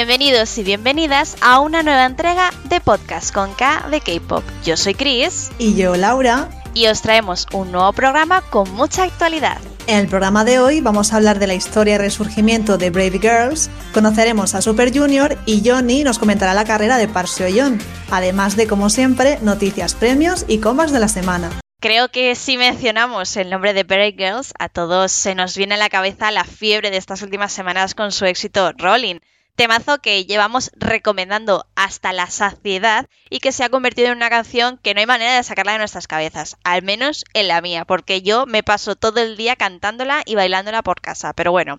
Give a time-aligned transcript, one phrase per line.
[0.00, 4.42] Bienvenidos y bienvenidas a una nueva entrega de Podcast con K de K-Pop.
[4.64, 5.50] Yo soy Chris.
[5.58, 6.48] Y yo, Laura.
[6.72, 9.58] Y os traemos un nuevo programa con mucha actualidad.
[9.86, 13.18] En el programa de hoy vamos a hablar de la historia y resurgimiento de Brave
[13.20, 17.78] Girls, conoceremos a Super Junior y Johnny nos comentará la carrera de Park Seo-yeon,
[18.10, 21.50] además de, como siempre, noticias, premios y comas de la semana.
[21.78, 25.78] Creo que si mencionamos el nombre de Brave Girls, a todos se nos viene a
[25.78, 29.18] la cabeza la fiebre de estas últimas semanas con su éxito Rolling
[29.60, 34.78] temazo que llevamos recomendando hasta la saciedad y que se ha convertido en una canción
[34.78, 38.22] que no hay manera de sacarla de nuestras cabezas, al menos en la mía, porque
[38.22, 41.34] yo me paso todo el día cantándola y bailándola por casa.
[41.34, 41.76] Pero bueno,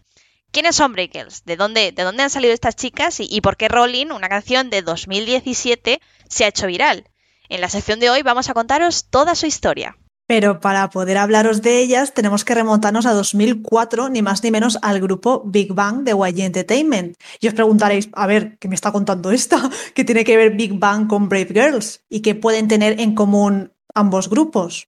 [0.52, 1.44] ¿quiénes son Breakers?
[1.46, 3.20] ¿De dónde, ¿De dónde han salido estas chicas?
[3.20, 7.10] ¿Y, y por qué Rolling, una canción de 2017, se ha hecho viral?
[7.50, 9.98] En la sección de hoy vamos a contaros toda su historia.
[10.32, 14.80] Pero para poder hablaros de ellas tenemos que remontarnos a 2004, ni más ni menos
[14.82, 17.18] al grupo Big Bang de YG Entertainment.
[17.42, 19.70] Y os preguntaréis, a ver, ¿qué me está contando esta?
[19.94, 22.06] ¿Qué tiene que ver Big Bang con Brave Girls?
[22.08, 24.88] ¿Y qué pueden tener en común ambos grupos?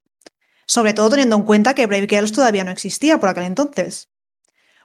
[0.66, 4.13] Sobre todo teniendo en cuenta que Brave Girls todavía no existía por aquel entonces.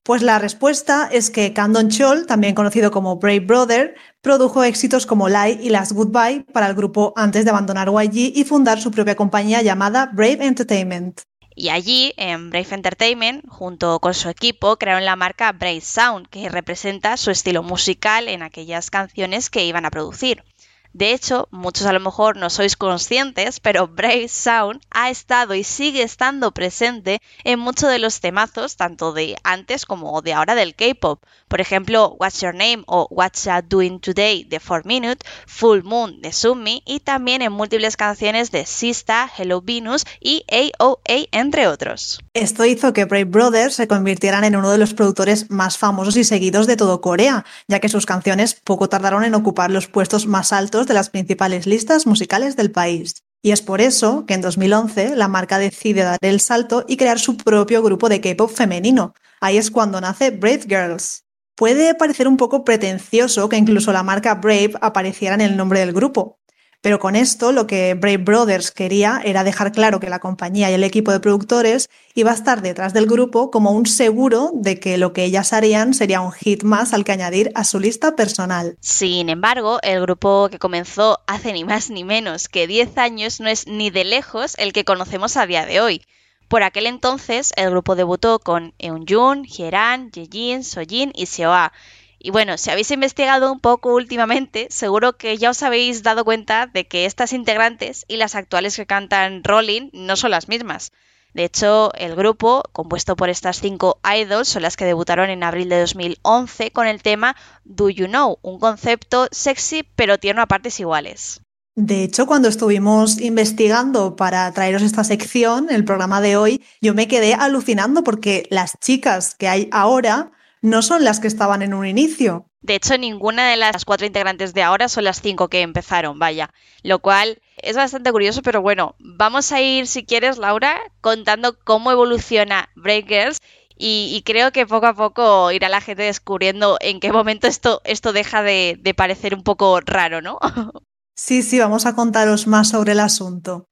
[0.02, 5.28] Pues la respuesta es que Candon Chol, también conocido como Brave Brother, produjo éxitos como
[5.28, 9.16] Lie y Last Goodbye para el grupo antes de abandonar YG y fundar su propia
[9.16, 11.20] compañía llamada Brave Entertainment.
[11.54, 16.48] Y allí, en Brave Entertainment, junto con su equipo, crearon la marca Brave Sound, que
[16.48, 20.44] representa su estilo musical en aquellas canciones que iban a producir.
[20.92, 25.62] De hecho, muchos a lo mejor no sois conscientes, pero Brave Sound ha estado y
[25.62, 30.74] sigue estando presente en muchos de los temazos, tanto de antes como de ahora del
[30.74, 31.22] K-pop.
[31.46, 36.20] Por ejemplo, What's Your Name o What's Ya Doing Today de 4 Minute, Full Moon
[36.20, 42.20] de Sumi y también en múltiples canciones de Sista, Hello Venus y AOA, entre otros.
[42.34, 46.24] Esto hizo que Brave Brothers se convirtieran en uno de los productores más famosos y
[46.24, 50.52] seguidos de todo Corea, ya que sus canciones poco tardaron en ocupar los puestos más
[50.52, 53.22] altos de las principales listas musicales del país.
[53.42, 57.18] Y es por eso que en 2011 la marca decide dar el salto y crear
[57.18, 59.14] su propio grupo de K-pop femenino.
[59.40, 61.24] Ahí es cuando nace Brave Girls.
[61.54, 65.92] Puede parecer un poco pretencioso que incluso la marca Brave apareciera en el nombre del
[65.92, 66.37] grupo,
[66.80, 70.74] pero con esto lo que Brave Brothers quería era dejar claro que la compañía y
[70.74, 74.96] el equipo de productores iba a estar detrás del grupo como un seguro de que
[74.96, 78.76] lo que ellas harían sería un hit más al que añadir a su lista personal.
[78.80, 83.48] Sin embargo, el grupo que comenzó hace ni más ni menos que 10 años no
[83.48, 86.02] es ni de lejos el que conocemos a día de hoy.
[86.48, 91.74] Por aquel entonces, el grupo debutó con Eunjun, Hyeran, Yejin, Sojin y Seoa,
[92.20, 96.66] y bueno, si habéis investigado un poco últimamente, seguro que ya os habéis dado cuenta
[96.66, 100.92] de que estas integrantes y las actuales que cantan Rolling no son las mismas.
[101.34, 105.68] De hecho, el grupo, compuesto por estas cinco idols, son las que debutaron en abril
[105.68, 110.80] de 2011 con el tema Do You Know, un concepto sexy pero tierno a partes
[110.80, 111.40] iguales.
[111.76, 117.06] De hecho, cuando estuvimos investigando para traeros esta sección, el programa de hoy, yo me
[117.06, 120.32] quedé alucinando porque las chicas que hay ahora
[120.62, 122.46] no son las que estaban en un inicio.
[122.60, 126.50] De hecho, ninguna de las cuatro integrantes de ahora son las cinco que empezaron, vaya.
[126.82, 131.92] Lo cual es bastante curioso, pero bueno, vamos a ir, si quieres, Laura, contando cómo
[131.92, 133.38] evoluciona Breakers
[133.80, 138.12] y, creo que poco a poco irá la gente descubriendo en qué momento esto, esto
[138.12, 140.40] deja de, de parecer un poco raro, ¿no?
[141.14, 143.68] sí, sí, vamos a contaros más sobre el asunto.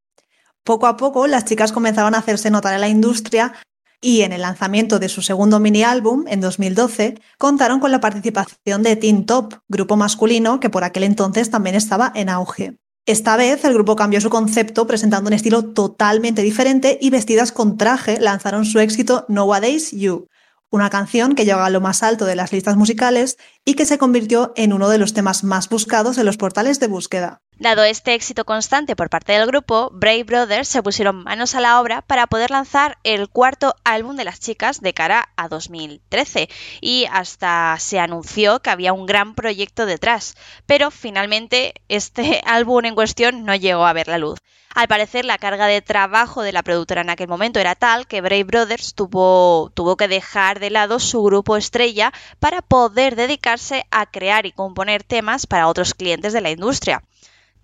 [0.62, 3.52] Poco a poco las chicas comenzaron a hacerse notar en la industria
[4.00, 8.82] y en el lanzamiento de su segundo mini álbum, en 2012, contaron con la participación
[8.82, 12.78] de Teen Top, grupo masculino que por aquel entonces también estaba en auge.
[13.06, 17.78] Esta vez el grupo cambió su concepto presentando un estilo totalmente diferente y vestidas con
[17.78, 20.26] traje lanzaron su éxito Nowadays You,
[20.70, 23.98] una canción que llegó a lo más alto de las listas musicales y que se
[23.98, 27.42] convirtió en uno de los temas más buscados en los portales de búsqueda.
[27.58, 31.80] Dado este éxito constante por parte del grupo, Brave Brothers se pusieron manos a la
[31.80, 36.50] obra para poder lanzar el cuarto álbum de las chicas de cara a 2013
[36.82, 40.34] y hasta se anunció que había un gran proyecto detrás,
[40.66, 44.38] pero finalmente este álbum en cuestión no llegó a ver la luz.
[44.74, 48.20] Al parecer, la carga de trabajo de la productora en aquel momento era tal que
[48.20, 54.04] Brave Brothers tuvo, tuvo que dejar de lado su grupo estrella para poder dedicarse a
[54.04, 57.02] crear y componer temas para otros clientes de la industria.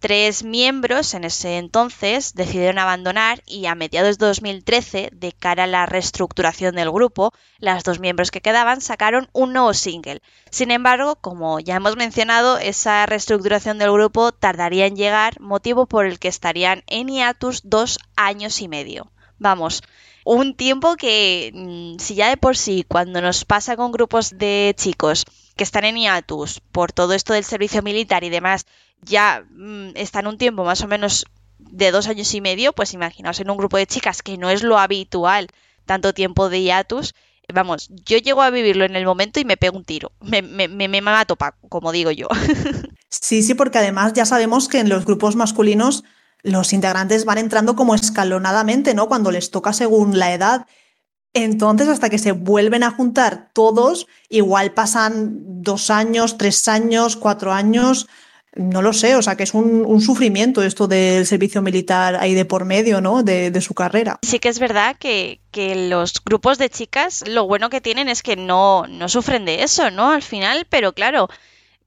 [0.03, 5.69] Tres miembros en ese entonces decidieron abandonar y a mediados de 2013, de cara a
[5.69, 10.21] la reestructuración del grupo, las dos miembros que quedaban sacaron un nuevo single.
[10.51, 16.05] Sin embargo, como ya hemos mencionado, esa reestructuración del grupo tardaría en llegar, motivo por
[16.05, 19.13] el que estarían en hiatus dos años y medio.
[19.39, 19.85] Vamos,
[20.25, 24.75] un tiempo que, mm, si ya de por sí, cuando nos pasa con grupos de
[24.77, 25.25] chicos,
[25.57, 28.67] que están en hiatus por todo esto del servicio militar y demás,
[29.03, 31.27] ya mm, están un tiempo más o menos
[31.59, 34.63] de dos años y medio, pues imaginaos en un grupo de chicas que no es
[34.63, 35.49] lo habitual
[35.87, 37.15] tanto tiempo de hiatus,
[37.53, 40.13] vamos, yo llego a vivirlo en el momento y me pego un tiro.
[40.21, 41.37] Me, me, me, me mato,
[41.69, 42.29] como digo yo.
[43.15, 46.03] Sí, sí, porque además ya sabemos que en los grupos masculinos
[46.43, 49.07] los integrantes van entrando como escalonadamente, ¿no?
[49.07, 50.67] Cuando les toca según la edad.
[51.35, 57.53] Entonces, hasta que se vuelven a juntar todos, igual pasan dos años, tres años, cuatro
[57.53, 58.07] años,
[58.55, 62.45] no lo sé, o sea que es un, sufrimiento esto del servicio militar ahí de
[62.45, 63.23] por medio, ¿no?
[63.23, 64.19] De, su carrera.
[64.23, 65.41] Sí que es verdad que,
[65.89, 69.91] los grupos de chicas lo bueno que tienen es que no, no sufren de eso,
[69.91, 70.11] ¿no?
[70.11, 71.29] Al final, pero claro,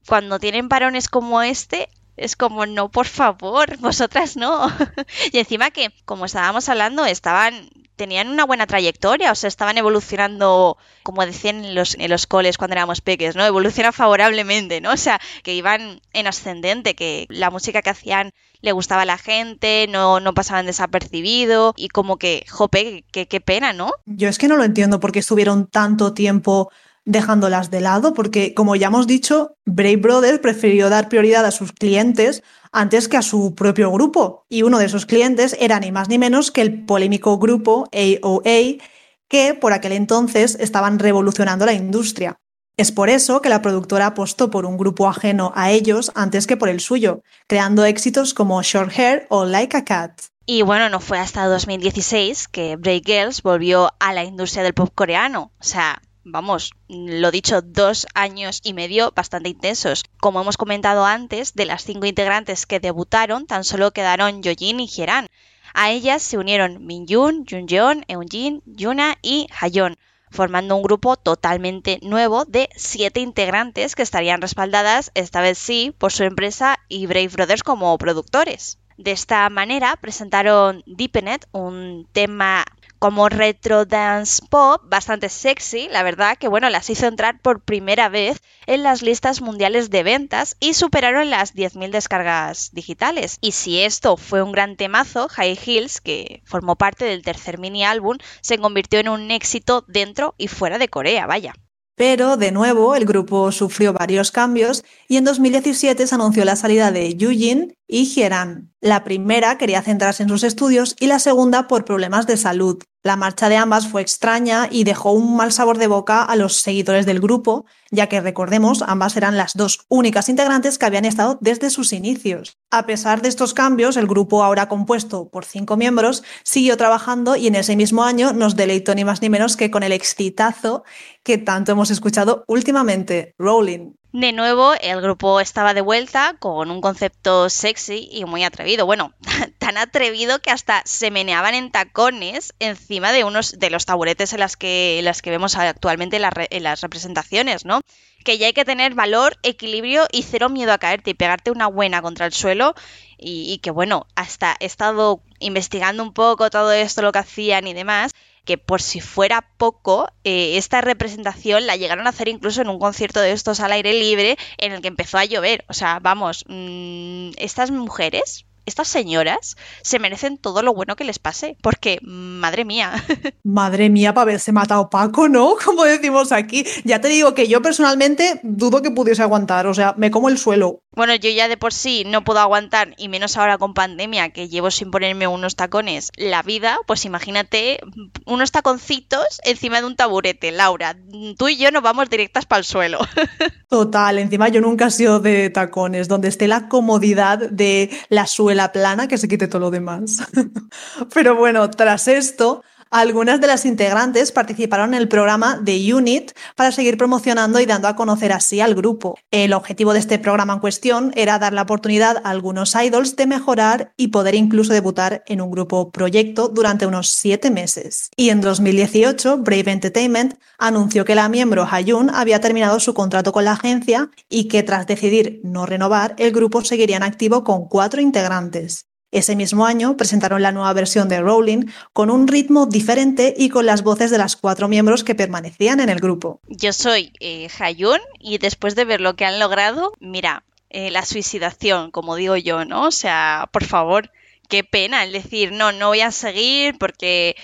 [0.08, 4.68] cuando tienen parones como este, es como, no, por favor, vosotras no.
[5.32, 10.78] y encima que, como estábamos hablando, estaban tenían una buena trayectoria, o sea, estaban evolucionando,
[11.04, 13.46] como decían en los, en los coles cuando éramos peques, ¿no?
[13.46, 14.92] Evoluciona favorablemente, ¿no?
[14.92, 18.32] O sea, que iban en ascendente, que la música que hacían
[18.62, 23.74] le gustaba a la gente, no, no pasaban desapercibido y como que, jope, qué pena,
[23.74, 23.92] ¿no?
[24.06, 26.72] Yo es que no lo entiendo porque estuvieron tanto tiempo
[27.06, 31.72] dejándolas de lado, porque como ya hemos dicho, Brave Brothers prefirió dar prioridad a sus
[31.72, 34.46] clientes antes que a su propio grupo.
[34.50, 38.84] Y uno de esos clientes era ni más ni menos que el polémico grupo AOA,
[39.28, 42.40] que por aquel entonces estaban revolucionando la industria.
[42.78, 46.58] Es por eso que la productora apostó por un grupo ajeno a ellos antes que
[46.58, 50.22] por el suyo, creando éxitos como Short Hair o Like a Cat.
[50.46, 54.92] Y bueno, no fue hasta 2016 que Brave Girls volvió a la industria del pop
[54.94, 55.52] coreano.
[55.60, 60.04] O sea, vamos, lo dicho, dos años y medio bastante intensos.
[60.20, 64.88] Como hemos comentado antes, de las cinco integrantes que debutaron, tan solo quedaron Yojin y
[64.88, 65.28] Hyeran.
[65.74, 69.98] A ellas se unieron Minjun, Junjeon, Eunjin, Yuna y Hayon,
[70.32, 76.12] formando un grupo totalmente nuevo de siete integrantes que estarían respaldadas, esta vez sí, por
[76.12, 78.80] su empresa y Brave Brothers como productores.
[78.98, 82.66] De esta manera presentaron Deepenet, un tema
[83.00, 88.10] como retro dance pop, bastante sexy, la verdad, que bueno, las hizo entrar por primera
[88.10, 93.38] vez en las listas mundiales de ventas y superaron las 10.000 descargas digitales.
[93.42, 97.84] Y si esto fue un gran temazo, High Heels, que formó parte del tercer mini
[97.86, 101.54] álbum, se convirtió en un éxito dentro y fuera de Corea, vaya.
[101.96, 106.92] Pero, de nuevo, el grupo sufrió varios cambios y en 2017 se anunció la salida
[106.92, 108.74] de Yujin y Hieran.
[108.82, 112.80] La primera quería centrarse en sus estudios y la segunda por problemas de salud.
[113.06, 116.56] La marcha de ambas fue extraña y dejó un mal sabor de boca a los
[116.56, 121.38] seguidores del grupo, ya que recordemos, ambas eran las dos únicas integrantes que habían estado
[121.40, 122.58] desde sus inicios.
[122.72, 127.46] A pesar de estos cambios, el grupo, ahora compuesto por cinco miembros, siguió trabajando y
[127.46, 130.84] en ese mismo año nos deleitó ni más ni menos que con el exitazo
[131.22, 133.92] que tanto hemos escuchado últimamente, Rolling.
[134.18, 138.86] De nuevo, el grupo estaba de vuelta con un concepto sexy y muy atrevido.
[138.86, 139.14] Bueno,
[139.58, 144.40] tan atrevido que hasta se meneaban en tacones encima de unos de los taburetes en
[144.40, 147.82] las que, las que vemos actualmente en, las representaciones, ¿no?
[148.24, 151.68] Que ya hay que tener valor, equilibrio y cero miedo a caerte y pegarte una
[151.68, 152.74] buena contra el suelo.
[153.18, 157.68] Y, y que bueno, hasta he estado investigando un poco todo esto, lo que hacían
[157.68, 158.14] y demás
[158.46, 162.80] que por si fuera poco, eh, esta representación la llegaron a hacer incluso en un
[162.80, 165.66] concierto de estos al aire libre en el que empezó a llover.
[165.68, 171.20] O sea, vamos, mmm, estas mujeres estas señoras se merecen todo lo bueno que les
[171.20, 172.92] pase, porque madre mía.
[173.44, 175.56] Madre mía, para haberse matado Paco, ¿no?
[175.66, 176.66] Como decimos aquí.
[176.84, 180.38] Ya te digo que yo personalmente dudo que pudiese aguantar, o sea, me como el
[180.38, 180.80] suelo.
[180.96, 184.48] Bueno, yo ya de por sí no puedo aguantar, y menos ahora con pandemia, que
[184.48, 187.80] llevo sin ponerme unos tacones la vida, pues imagínate
[188.26, 190.96] unos taconcitos encima de un taburete, Laura.
[191.38, 193.00] Tú y yo nos vamos directas para el suelo.
[193.70, 198.55] Total, encima yo nunca he sido de tacones, donde esté la comodidad de la suela
[198.56, 200.24] la plana que se quite todo lo demás.
[201.14, 206.72] Pero bueno, tras esto, algunas de las integrantes participaron en el programa de Unit para
[206.72, 209.18] seguir promocionando y dando a conocer así al grupo.
[209.32, 213.28] El objetivo de este programa en cuestión era dar la oportunidad a algunos idols de
[213.28, 218.10] mejorar y poder incluso debutar en un grupo proyecto durante unos siete meses.
[218.16, 223.46] Y en 2018, Brave Entertainment anunció que la miembro Hayun había terminado su contrato con
[223.46, 228.02] la agencia y que tras decidir no renovar, el grupo seguiría en activo con cuatro
[228.02, 228.86] integrantes.
[229.16, 233.66] Ese mismo año presentaron la nueva versión de Rowling con un ritmo diferente y con
[233.66, 236.42] las voces de las cuatro miembros que permanecían en el grupo.
[236.50, 241.06] Yo soy eh, Hayun y después de ver lo que han logrado, mira, eh, la
[241.06, 242.88] suicidación, como digo yo, ¿no?
[242.88, 244.12] O sea, por favor,
[244.50, 247.38] qué pena el decir, no, no voy a seguir porque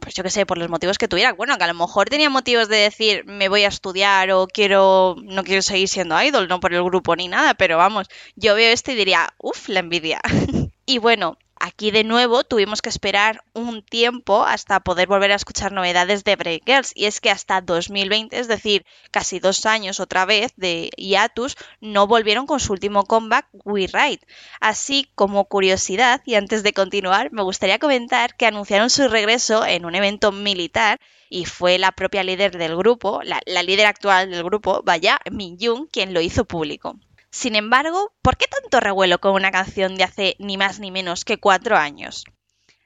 [0.00, 1.34] pues yo qué sé, por los motivos que tuviera.
[1.34, 5.14] Bueno, que a lo mejor tenía motivos de decir me voy a estudiar o quiero,
[5.22, 8.72] no quiero seguir siendo idol, no por el grupo ni nada, pero vamos, yo veo
[8.72, 10.20] esto y diría, uff, la envidia.
[10.86, 15.70] y bueno, Aquí de nuevo tuvimos que esperar un tiempo hasta poder volver a escuchar
[15.70, 20.24] novedades de Break Girls y es que hasta 2020, es decir, casi dos años otra
[20.24, 24.26] vez de hiatus, no volvieron con su último comeback We Ride.
[24.58, 29.84] Así como curiosidad y antes de continuar, me gustaría comentar que anunciaron su regreso en
[29.84, 30.98] un evento militar
[31.30, 35.86] y fue la propia líder del grupo, la, líder actual del grupo, vaya, Min Jung,
[35.92, 36.98] quien lo hizo público.
[37.32, 41.24] Sin embargo, ¿por qué tanto revuelo con una canción de hace ni más ni menos
[41.24, 42.24] que cuatro años?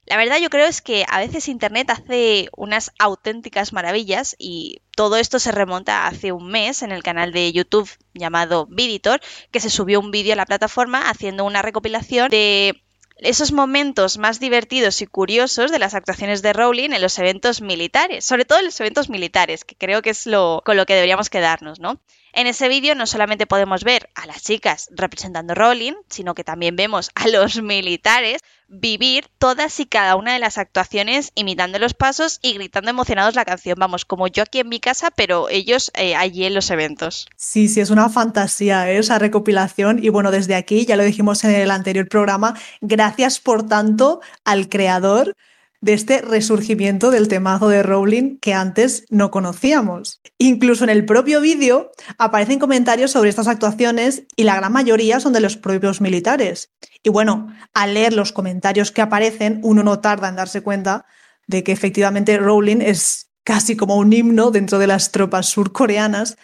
[0.07, 5.17] La verdad yo creo es que a veces Internet hace unas auténticas maravillas y todo
[5.17, 9.69] esto se remonta hace un mes en el canal de YouTube llamado Viditor, que se
[9.69, 12.81] subió un vídeo a la plataforma haciendo una recopilación de
[13.19, 18.25] esos momentos más divertidos y curiosos de las actuaciones de Rowling en los eventos militares,
[18.25, 21.31] sobre todo en los eventos militares, que creo que es lo con lo que deberíamos
[21.31, 22.00] quedarnos, ¿no?
[22.37, 26.76] En ese vídeo no solamente podemos ver a las chicas representando Rowling, sino que también
[26.76, 32.38] vemos a los militares vivir todas y cada una de las actuaciones imitando los pasos
[32.43, 33.78] y gritando emocionados la canción.
[33.78, 37.26] Vamos, como yo aquí en mi casa, pero ellos eh, allí en los eventos.
[37.37, 38.99] Sí, sí, es una fantasía ¿eh?
[38.99, 40.05] esa recopilación.
[40.05, 42.52] Y bueno, desde aquí, ya lo dijimos en el anterior programa,
[42.83, 45.35] gracias por tanto al creador
[45.80, 50.21] de este resurgimiento del temazo de Rowling que antes no conocíamos.
[50.38, 55.33] Incluso en el propio vídeo aparecen comentarios sobre estas actuaciones y la gran mayoría son
[55.33, 56.73] de los propios militares.
[57.02, 61.06] Y bueno, al leer los comentarios que aparecen, uno no tarda en darse cuenta
[61.47, 66.37] de que efectivamente Rowling es casi como un himno dentro de las tropas surcoreanas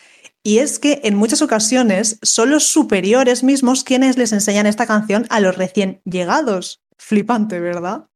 [0.44, 5.26] y es que en muchas ocasiones son los superiores mismos quienes les enseñan esta canción
[5.30, 6.82] a los recién llegados.
[6.98, 8.06] Flipante, ¿verdad?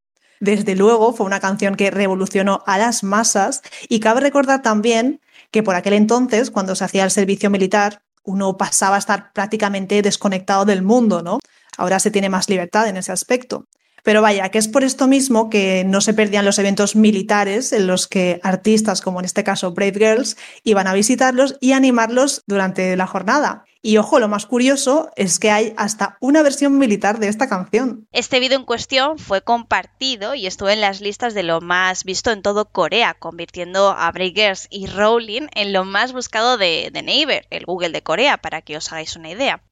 [0.40, 5.62] Desde luego fue una canción que revolucionó a las masas y cabe recordar también que
[5.62, 10.64] por aquel entonces, cuando se hacía el servicio militar, uno pasaba a estar prácticamente desconectado
[10.64, 11.38] del mundo, ¿no?
[11.78, 13.66] Ahora se tiene más libertad en ese aspecto.
[14.06, 17.88] Pero vaya, que es por esto mismo que no se perdían los eventos militares en
[17.88, 22.96] los que artistas, como en este caso Brave Girls, iban a visitarlos y animarlos durante
[22.96, 23.64] la jornada.
[23.82, 28.06] Y ojo, lo más curioso es que hay hasta una versión militar de esta canción.
[28.12, 32.30] Este vídeo en cuestión fue compartido y estuvo en las listas de lo más visto
[32.30, 37.02] en todo Corea, convirtiendo a Brave Girls y Rowling en lo más buscado de, de
[37.02, 39.64] Naver, el Google de Corea, para que os hagáis una idea.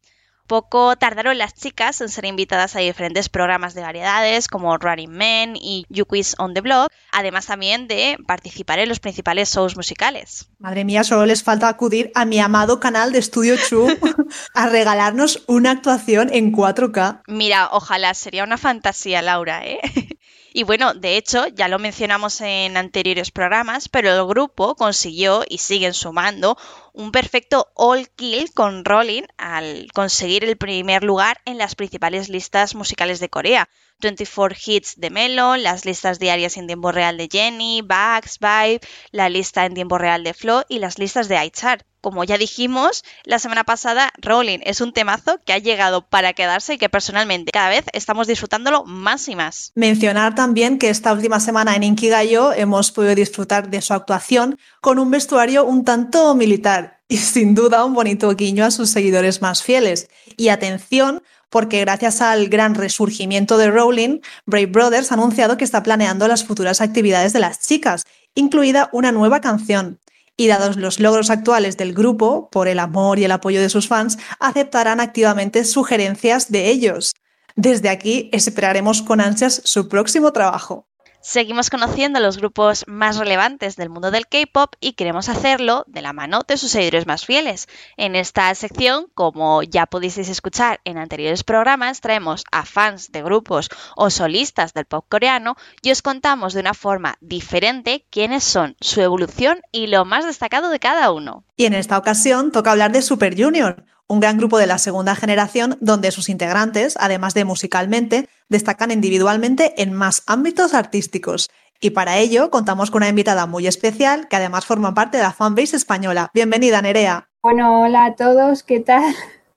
[0.47, 5.57] Poco tardaron las chicas en ser invitadas a diferentes programas de variedades como Running Men
[5.57, 10.51] y You Quiz on the Block, además también de participar en los principales shows musicales.
[10.59, 13.99] Madre mía, solo les falta acudir a mi amado canal de Studio True
[14.55, 17.23] a regalarnos una actuación en 4K.
[17.27, 19.81] Mira, ojalá, sería una fantasía, Laura, ¿eh?
[20.57, 25.59] Y bueno, de hecho, ya lo mencionamos en anteriores programas, pero el grupo consiguió y
[25.59, 26.57] siguen sumando
[26.95, 32.75] un perfecto all kill con Rolling al conseguir el primer lugar en las principales listas
[32.75, 33.69] musicales de Corea.
[34.01, 39.29] 24 hits de Melon, las listas diarias en tiempo real de Jenny, Bugs, Vibe, la
[39.29, 41.85] lista en tiempo real de Flo y las listas de iChart.
[42.05, 46.75] Como ya dijimos la semana pasada, Rolling es un temazo que ha llegado para quedarse
[46.75, 49.73] y que personalmente cada vez estamos disfrutándolo más y más.
[49.75, 54.99] Mencionar también que esta última semana en Inkigayo hemos podido disfrutar de su actuación con
[54.99, 59.63] un vestuario un tanto militar y sin duda un bonito guiño a sus seguidores más
[59.63, 60.09] fieles.
[60.37, 65.83] Y atención, porque gracias al gran resurgimiento de Rowling, Brave Brothers ha anunciado que está
[65.83, 70.01] planeando las futuras actividades de las chicas, incluida una nueva canción.
[70.37, 73.87] Y dados los logros actuales del grupo, por el amor y el apoyo de sus
[73.87, 77.13] fans, aceptarán activamente sugerencias de ellos.
[77.55, 80.89] Desde aquí esperaremos con ansias su próximo trabajo.
[81.27, 86.13] Seguimos conociendo los grupos más relevantes del mundo del K-pop y queremos hacerlo de la
[86.13, 87.67] mano de sus seguidores más fieles.
[87.97, 93.71] En esta sección, como ya pudisteis escuchar en anteriores programas, traemos a fans de grupos
[93.97, 99.01] o solistas del pop coreano y os contamos de una forma diferente quiénes son, su
[99.01, 101.47] evolución y lo más destacado de cada uno.
[101.57, 105.15] Y en esta ocasión toca hablar de Super Junior, un gran grupo de la segunda
[105.15, 111.51] generación donde sus integrantes, además de musicalmente, destacan individualmente en más ámbitos artísticos.
[111.81, 115.33] Y para ello contamos con una invitada muy especial que además forma parte de la
[115.33, 116.31] fanbase española.
[116.35, 117.29] Bienvenida, Nerea.
[117.43, 119.15] Bueno, hola a todos, ¿qué tal?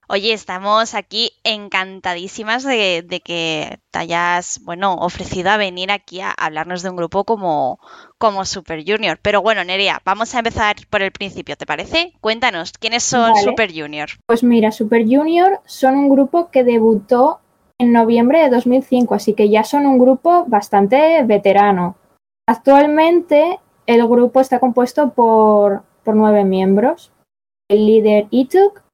[0.10, 6.82] Oye, estamos aquí encantadísimas de, que te hayas, bueno, ofrecido a venir aquí a hablarnos
[6.82, 7.78] de un grupo como,
[8.18, 9.20] como Super Junior.
[9.22, 12.14] Pero bueno, Nerea, vamos a empezar por el principio, ¿te parece?
[12.22, 14.08] Cuéntanos, ¿quiénes son Super Junior?
[14.26, 17.42] Pues mira, Super Junior son un grupo que debutó
[17.78, 21.98] en noviembre de 2005, así que ya son un grupo bastante veterano.
[22.48, 27.12] Actualmente el grupo está compuesto por, por nueve miembros.
[27.70, 28.87] El líder Ituk,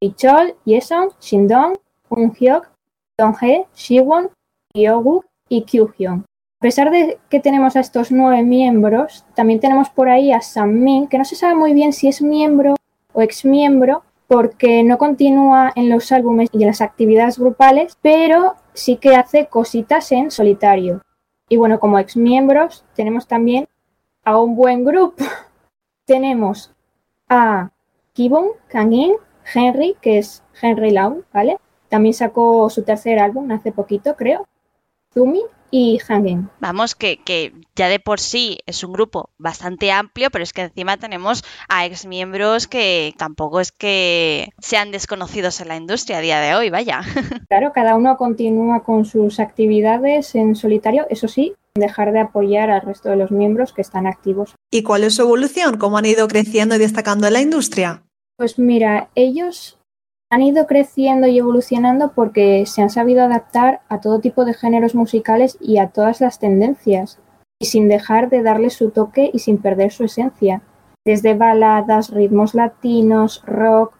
[0.00, 1.76] Ichol, Yeson, Shindong,
[2.08, 2.68] Unhyuk,
[3.16, 4.30] Donghae, Shiwon,
[4.74, 6.24] Yogu y Kyuhyun.
[6.60, 11.06] A pesar de que tenemos a estos nueve miembros, también tenemos por ahí a Sammin,
[11.06, 12.74] que no se sabe muy bien si es miembro
[13.12, 18.56] o ex miembro, porque no continúa en los álbumes y en las actividades grupales, pero
[18.74, 21.02] sí que hace cositas en solitario.
[21.48, 23.68] Y bueno, como ex miembros tenemos también
[24.24, 25.24] a un buen grupo.
[26.06, 26.72] tenemos
[27.28, 27.70] a
[28.12, 29.14] Kibon, Kangin,
[29.52, 31.58] Henry, que es Henry Lau, ¿vale?
[31.88, 34.46] También sacó su tercer álbum hace poquito, creo.
[35.14, 36.48] Zumi y Hangen.
[36.60, 40.62] Vamos, que, que, ya de por sí es un grupo bastante amplio, pero es que
[40.62, 46.40] encima tenemos a exmiembros que tampoco es que sean desconocidos en la industria a día
[46.40, 47.02] de hoy, vaya.
[47.48, 52.82] Claro, cada uno continúa con sus actividades en solitario, eso sí, dejar de apoyar al
[52.82, 54.54] resto de los miembros que están activos.
[54.70, 55.78] ¿Y cuál es su evolución?
[55.78, 58.02] ¿Cómo han ido creciendo y destacando en la industria?
[58.38, 59.80] Pues mira, ellos
[60.30, 64.94] han ido creciendo y evolucionando porque se han sabido adaptar a todo tipo de géneros
[64.94, 67.18] musicales y a todas las tendencias,
[67.60, 70.62] y sin dejar de darle su toque y sin perder su esencia.
[71.04, 73.94] Desde baladas, ritmos latinos, rock,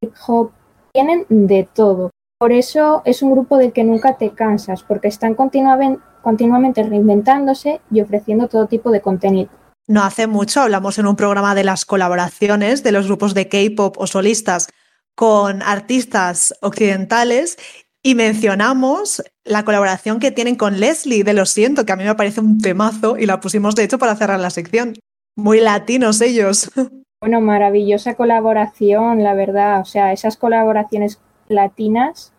[0.00, 0.52] hip hop,
[0.92, 2.10] tienen de todo.
[2.38, 8.00] Por eso es un grupo del que nunca te cansas, porque están continuamente reinventándose y
[8.02, 9.50] ofreciendo todo tipo de contenido.
[9.86, 13.96] No hace mucho hablamos en un programa de las colaboraciones de los grupos de K-pop
[13.98, 14.68] o solistas
[15.14, 17.58] con artistas occidentales
[18.02, 22.14] y mencionamos la colaboración que tienen con Leslie de Lo Siento, que a mí me
[22.14, 24.94] parece un temazo y la pusimos de hecho para cerrar la sección.
[25.36, 26.70] Muy latinos ellos.
[27.22, 29.80] Bueno, maravillosa colaboración, la verdad.
[29.80, 32.34] O sea, esas colaboraciones latinas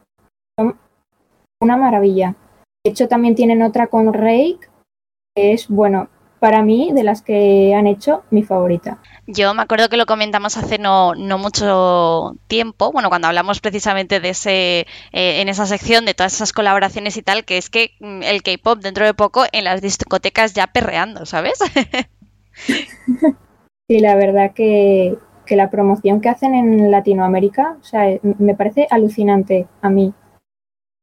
[0.55, 0.77] son
[1.59, 2.35] una maravilla.
[2.83, 4.59] De hecho, también tienen otra con Rake,
[5.35, 8.99] que es, bueno, para mí, de las que han hecho, mi favorita.
[9.27, 14.19] Yo me acuerdo que lo comentamos hace no, no mucho tiempo, bueno, cuando hablamos precisamente
[14.19, 14.79] de ese,
[15.11, 18.43] eh, en esa sección de todas esas colaboraciones y tal, que es que mm, el
[18.43, 21.57] K-pop dentro de poco en las discotecas ya perreando, ¿sabes?
[22.67, 28.87] sí, la verdad que, que la promoción que hacen en Latinoamérica, o sea, me parece
[28.89, 30.13] alucinante a mí.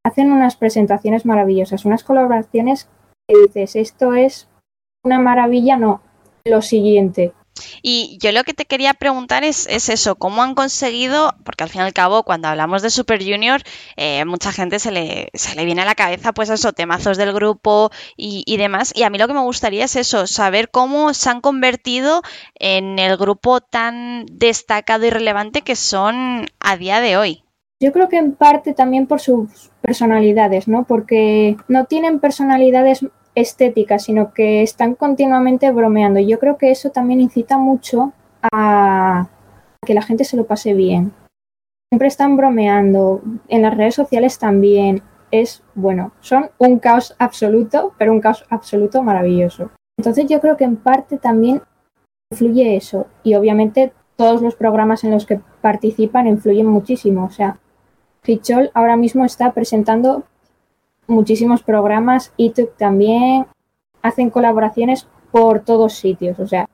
[0.05, 2.89] Hacen unas presentaciones maravillosas, unas colaboraciones
[3.27, 4.49] que dices, esto es
[5.03, 6.01] una maravilla, no,
[6.45, 7.33] lo siguiente.
[7.81, 11.35] Y yo lo que te quería preguntar es, eso, ¿cómo han conseguido?
[11.43, 13.61] Porque al fin y al cabo, cuando hablamos de Super Junior,
[13.95, 17.33] eh, mucha gente se le, se le viene a la cabeza, pues eso, temazos del
[17.33, 18.91] grupo y, y, demás.
[18.95, 22.21] Y a mí lo que me gustaría es eso, saber cómo se han convertido
[22.55, 27.43] en el grupo tan destacado y relevante que son a día de hoy.
[27.79, 30.85] Yo creo que en parte también por sus personalidades, ¿no?
[30.85, 36.19] Porque no tienen personalidades estética, sino que están continuamente bromeando.
[36.19, 38.13] Yo creo que eso también incita mucho
[38.51, 39.27] a
[39.85, 41.13] que la gente se lo pase bien.
[41.91, 45.01] Siempre están bromeando, en las redes sociales también.
[45.31, 49.71] Es, bueno, son un caos absoluto, pero un caos absoluto maravilloso.
[49.97, 51.61] Entonces yo creo que en parte también
[52.31, 53.07] influye eso.
[53.23, 57.25] Y obviamente todos los programas en los que participan influyen muchísimo.
[57.25, 57.57] O sea,
[58.25, 60.23] Hichol ahora mismo está presentando
[61.07, 63.45] muchísimos programas, YouTube también,
[64.01, 66.69] hacen colaboraciones por todos sitios, o sea,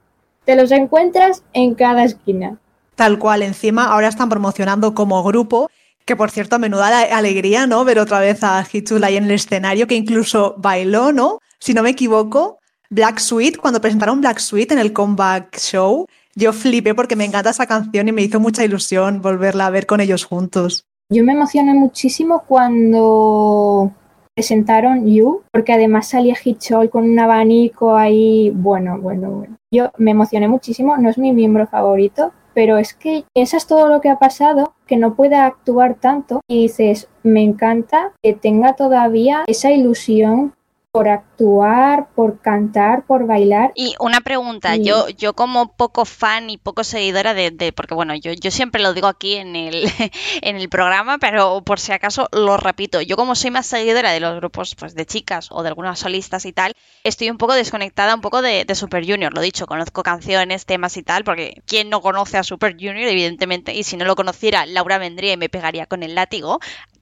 [0.45, 2.57] te los encuentras en cada esquina.
[2.95, 5.69] Tal cual, encima ahora están promocionando como grupo,
[6.05, 7.85] que por cierto, a menuda alegría, ¿no?
[7.85, 11.39] Ver otra vez a Hichul ahí en el escenario, que incluso bailó, ¿no?
[11.59, 12.57] Si no me equivoco,
[12.89, 17.51] Black Sweet, cuando presentaron Black Sweet en el comeback show, yo flipé porque me encanta
[17.51, 20.85] esa canción y me hizo mucha ilusión volverla a ver con ellos juntos.
[21.09, 23.91] Yo me emocioné muchísimo cuando
[24.39, 29.57] presentaron You, porque además salía Hitchell con un abanico ahí, bueno, bueno, bueno.
[29.69, 33.99] Yo me emocioné muchísimo, no es mi miembro favorito, pero es que piensas todo lo
[33.99, 39.43] que ha pasado, que no pueda actuar tanto y dices, me encanta que tenga todavía
[39.45, 40.53] esa ilusión
[40.91, 43.71] por actuar, por cantar, por bailar.
[43.75, 48.33] Y una pregunta, yo, yo como poco fan y poco seguidora de, porque bueno, yo,
[48.33, 49.83] yo siempre lo digo aquí en el,
[50.41, 54.19] en el programa, pero por si acaso lo repito, yo como soy más seguidora de
[54.19, 56.73] los grupos pues de chicas o de algunas solistas y tal,
[57.03, 60.97] estoy un poco desconectada un poco de, de Super Junior, lo dicho, conozco canciones, temas
[60.97, 63.07] y tal, porque ¿quién no conoce a Super Junior?
[63.07, 66.59] Evidentemente, y si no lo conociera, Laura vendría y me pegaría con el látigo,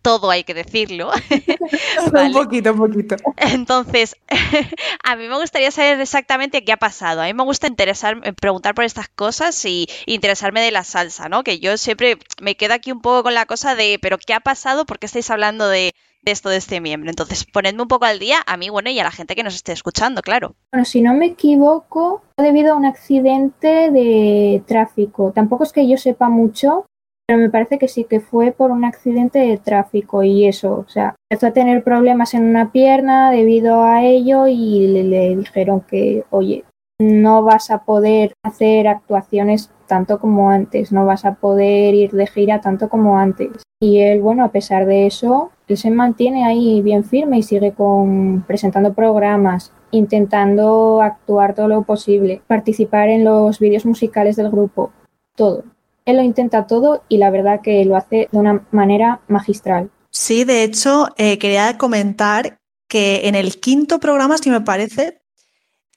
[0.08, 1.12] todo hay que decirlo.
[2.14, 3.18] Un poquito, un poquito.
[3.36, 4.16] Entonces,
[5.04, 7.22] a mí me gustaría saber exactamente qué ha pasado.
[7.22, 11.28] A mí me gusta interesar, eh, preguntar por estas cosas y interesarme de la salsa,
[11.28, 11.44] ¿no?
[11.44, 14.40] Que yo siempre me quedo aquí un poco con la cosa de, pero ¿qué ha
[14.40, 14.86] pasado?
[14.86, 17.10] ¿Por qué estáis hablando de, de esto de este miembro.
[17.10, 19.56] Entonces, ponedme un poco al día a mí, bueno, y a la gente que nos
[19.56, 20.56] esté escuchando, claro.
[20.72, 25.34] Bueno, si no me equivoco, debido a un accidente de tráfico.
[25.36, 26.86] Tampoco es que yo sepa mucho,
[27.28, 30.90] pero me parece que sí que fue por un accidente de tráfico y eso, o
[30.90, 36.24] sea, empezó a tener problemas en una pierna debido a ello y le, dijeron que,
[36.30, 36.64] oye,
[37.00, 42.28] no vas a poder hacer actuaciones tanto como antes, no vas a poder ir de
[42.28, 43.50] gira tanto como antes.
[43.82, 47.74] Y él, bueno, a pesar de eso, él se mantiene ahí bien firme y sigue
[47.74, 54.92] con presentando programas, intentando actuar todo lo posible, participar en los vídeos musicales del grupo,
[55.36, 55.64] todo.
[56.08, 59.92] Él lo intenta todo y la verdad que lo hace de una manera magistral.
[60.10, 65.22] Sí, de hecho, eh, quería comentar que en el quinto programa, si me parece,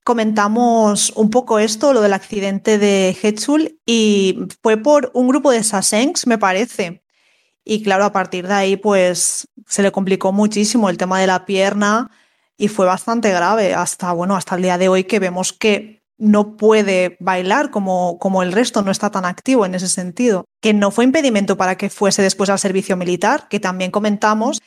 [0.03, 5.62] comentamos un poco esto, lo del accidente de Hetchul, y fue por un grupo de
[5.62, 7.05] Sasengs, me parece.
[7.64, 11.46] Y claro, a partir de ahí, pues se le complicó muchísimo el tema de la
[11.46, 12.11] pierna
[12.57, 16.56] y fue bastante grave hasta, bueno, hasta el día de hoy que vemos que no
[16.56, 20.44] puede bailar como, como el resto, no está tan activo en ese sentido.
[20.61, 24.61] Que no fue impedimento para que fuese después al servicio militar, que también comentamos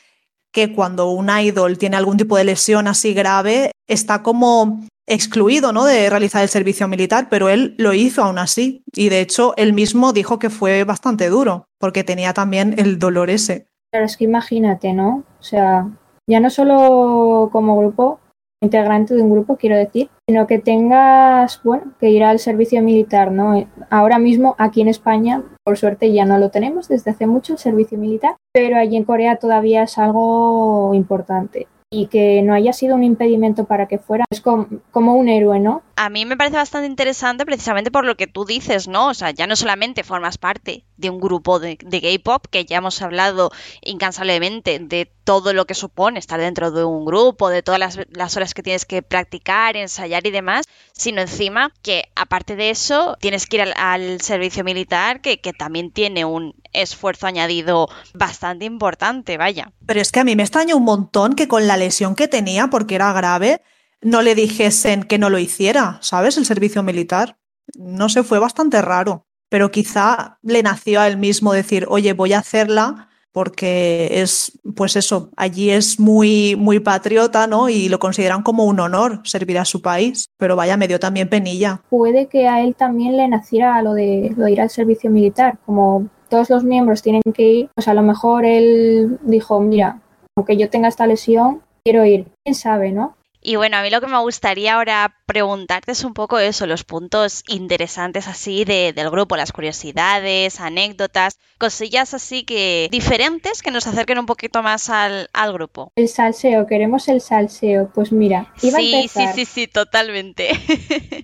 [0.52, 5.84] que cuando un idol tiene algún tipo de lesión así grave, está como excluido ¿no?
[5.84, 8.82] de realizar el servicio militar, pero él lo hizo aún así.
[8.94, 13.30] Y de hecho, él mismo dijo que fue bastante duro, porque tenía también el dolor
[13.30, 13.68] ese.
[13.90, 15.24] Pero es que imagínate, ¿no?
[15.38, 15.88] O sea,
[16.26, 18.20] ya no solo como grupo,
[18.64, 23.30] integrante de un grupo, quiero decir, sino que tengas, bueno, que ir al servicio militar,
[23.30, 23.66] ¿no?
[23.90, 27.58] Ahora mismo aquí en España, por suerte ya no lo tenemos desde hace mucho el
[27.58, 32.96] servicio militar, pero allí en Corea todavía es algo importante y que no haya sido
[32.96, 35.82] un impedimento para que fuera, es como, como, un héroe, ¿no?
[35.96, 39.08] A mí me parece bastante interesante precisamente por lo que tú dices, ¿no?
[39.08, 42.78] O sea, ya no solamente formas parte de un grupo de, de K-pop, que ya
[42.78, 43.50] hemos hablado
[43.82, 48.54] incansablemente de todo lo que supone estar dentro de un grupo, de todas las, horas
[48.54, 53.56] que tienes que practicar, ensayar y demás, sino encima que aparte de eso tienes que
[53.56, 59.72] ir al, servicio militar, que, que, también tiene un esfuerzo añadido bastante importante, vaya.
[59.86, 62.68] Pero es que a mí me extraña un montón que con la lesión que tenía,
[62.68, 63.62] porque era grave,
[64.04, 66.36] no le dijesen que no lo hiciera, ¿sabes?
[66.36, 67.38] El servicio militar.
[67.74, 69.26] No sé, fue bastante raro.
[69.48, 74.94] Pero quizá le nació a él mismo decir, oye, voy a hacerla porque es, pues
[74.94, 77.68] eso, allí es muy, muy patriota, ¿no?
[77.68, 81.28] Y lo consideran como un honor servir a su país, pero vaya, me dio también
[81.28, 81.82] penilla.
[81.90, 85.58] Puede que a él también le naciera lo de, lo de ir al servicio militar,
[85.66, 90.00] como todos los miembros tienen que ir, pues a lo mejor él dijo, mira,
[90.36, 92.28] aunque yo tenga esta lesión, quiero ir.
[92.44, 93.16] ¿Quién sabe, no?
[93.46, 96.82] Y bueno, a mí lo que me gustaría ahora preguntarte es un poco eso, los
[96.82, 103.86] puntos interesantes así de, del grupo, las curiosidades, anécdotas, cosillas así que diferentes que nos
[103.86, 105.92] acerquen un poquito más al, al grupo.
[105.94, 107.90] El salseo, queremos el salseo.
[107.94, 109.34] Pues mira, iba sí, a empezar.
[109.34, 110.48] sí, sí, sí, totalmente.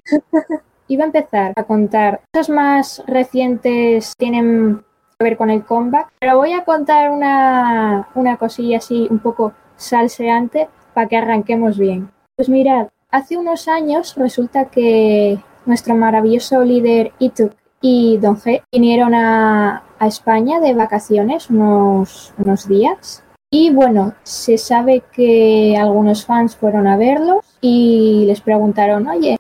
[0.89, 4.85] iba a empezar a contar cosas más recientes tienen
[5.19, 9.55] que ver con el comeback, pero voy a contar una, una cosilla así un poco
[9.77, 10.69] salseante
[11.01, 12.11] para que arranquemos bien.
[12.37, 19.15] Pues mirad, hace unos años resulta que nuestro maravilloso líder Ituk y Don G vinieron
[19.15, 23.25] a, a España de vacaciones unos, unos días.
[23.51, 29.39] Y bueno, se sabe que algunos fans fueron a verlos y les preguntaron, oye,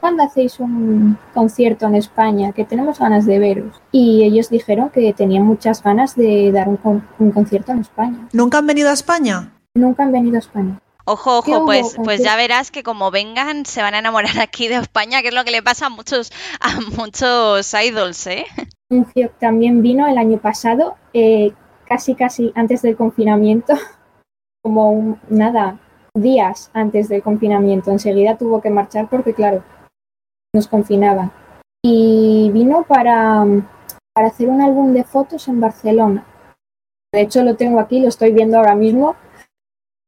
[0.00, 2.52] ¿cuándo hacéis un concierto en España?
[2.52, 3.82] Que tenemos ganas de veros.
[3.92, 8.28] Y ellos dijeron que tenían muchas ganas de dar un, con un concierto en España.
[8.32, 9.52] ¿Nunca han venido a España?
[9.74, 10.78] Nunca han venido a España.
[11.04, 14.76] Ojo, ojo, pues, pues ya verás que como vengan se van a enamorar aquí de
[14.76, 18.46] España, que es lo que le pasa a muchos, a muchos idols, ¿eh?
[19.40, 21.52] También vino el año pasado, eh,
[21.86, 23.74] casi casi antes del confinamiento,
[24.62, 25.78] como un, nada,
[26.14, 27.90] días antes del confinamiento.
[27.90, 29.64] Enseguida tuvo que marchar porque, claro,
[30.54, 31.32] nos confinaban.
[31.84, 33.44] Y vino para,
[34.14, 36.24] para hacer un álbum de fotos en Barcelona.
[37.12, 39.16] De hecho, lo tengo aquí, lo estoy viendo ahora mismo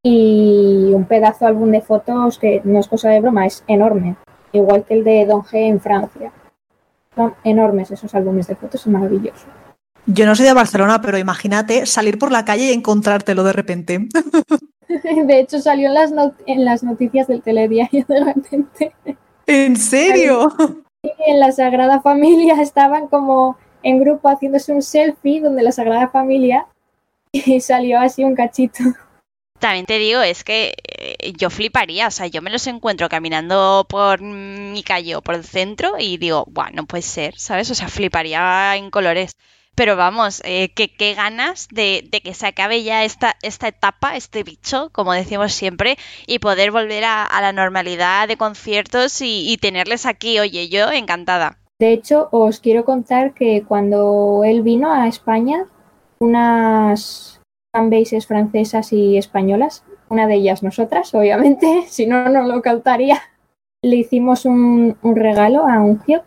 [0.06, 4.16] y un pedazo álbum de fotos que no es cosa de broma, es enorme,
[4.52, 6.30] igual que el de Don G en Francia.
[7.16, 9.46] Son enormes esos álbumes de fotos, son maravillosos.
[10.06, 14.08] Yo no soy de Barcelona, pero imagínate salir por la calle y encontrártelo de repente.
[15.26, 18.94] De hecho, salió en las, not en las noticias del telediario de repente.
[19.46, 20.52] ¿En serio?
[21.26, 26.66] En la Sagrada Familia estaban como en grupo haciéndose un selfie donde la Sagrada Familia
[27.32, 28.84] y salió así un cachito.
[29.64, 33.86] También te digo, es que eh, yo fliparía, o sea, yo me los encuentro caminando
[33.88, 37.70] por mi calle o por el centro y digo, bueno, no puede ser, ¿sabes?
[37.70, 39.38] O sea, fliparía en colores.
[39.74, 44.90] Pero vamos, eh, qué ganas de, que se acabe ya esta, esta etapa, este bicho,
[44.92, 45.96] como decimos siempre,
[46.26, 50.40] y poder volver a, la normalidad de conciertos y, tenerles aquí.
[50.40, 51.56] Oye, yo encantada.
[51.78, 55.64] De hecho, os quiero contar que cuando él vino a España,
[56.18, 57.40] unas
[57.74, 63.20] fanbases francesas y españolas, una de ellas nosotras, obviamente, si no, no lo cantaría,
[63.82, 66.22] le hicimos un, un regalo a un Hyuk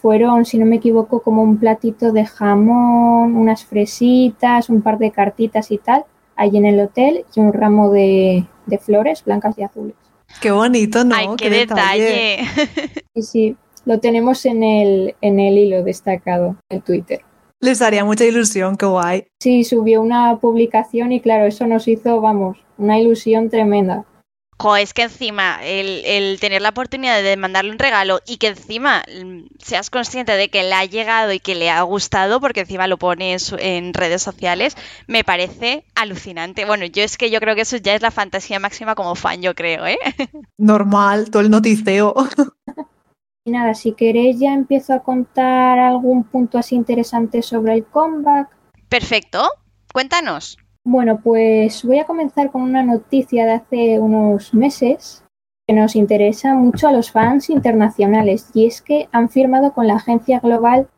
[0.00, 5.10] fueron, si no me equivoco, como un platito de jamón, unas fresitas, un par de
[5.10, 6.04] cartitas y tal,
[6.36, 8.46] ahí en el hotel y un ramo de,
[8.80, 9.94] flores blancas y azules.
[10.40, 11.14] Qué bonito, ¿no?
[11.14, 12.38] ¡Ay, qué, detalle!
[13.14, 17.20] Y sí, lo tenemos en el, en el hilo destacado en Twitter.
[17.60, 19.26] Les haría mucha ilusión, qué guay.
[19.40, 24.06] Sí, subió una publicación y claro, eso nos hizo, vamos, una ilusión tremenda
[24.78, 29.44] es que encima el, tener la oportunidad de mandarle un regalo y que encima mm,
[29.58, 32.98] seas consciente de que le ha llegado y que le ha gustado, porque encima lo
[32.98, 36.66] pones en redes sociales, me parece alucinante.
[36.66, 39.40] Bueno, yo es que yo creo que eso ya es la fantasía máxima como fan,
[39.40, 39.98] yo creo, ¿eh?
[40.58, 42.14] Normal, todo el noticeo.
[43.44, 48.48] Y nada, si queréis ya empiezo a contar algún punto así interesante sobre el comeback.
[48.88, 49.48] Perfecto,
[49.92, 50.58] cuéntanos.
[50.84, 55.24] Bueno, pues voy a comenzar con una noticia de hace unos meses
[55.66, 59.94] que nos interesa mucho a los fans internacionales y es que han firmado con la
[59.94, 60.88] agencia global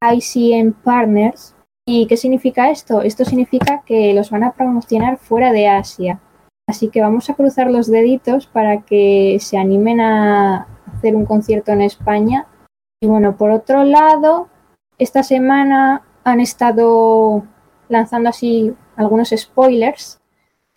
[0.00, 1.54] ICM Partners.
[1.86, 3.02] ¿Y qué significa esto?
[3.02, 6.20] Esto significa que los van a promocionar fuera de Asia.
[6.68, 10.66] Así que vamos a cruzar los deditos para que se animen a
[10.98, 12.46] hacer un concierto en España.
[13.00, 14.48] Y bueno, por otro lado,
[14.98, 17.44] esta semana han estado
[17.88, 20.20] lanzando así algunos spoilers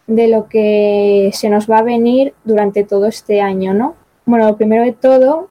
[0.08, 3.96] de lo que se nos va a venir durante todo este año, ¿no?
[4.26, 5.50] Bueno, lo primero de todo,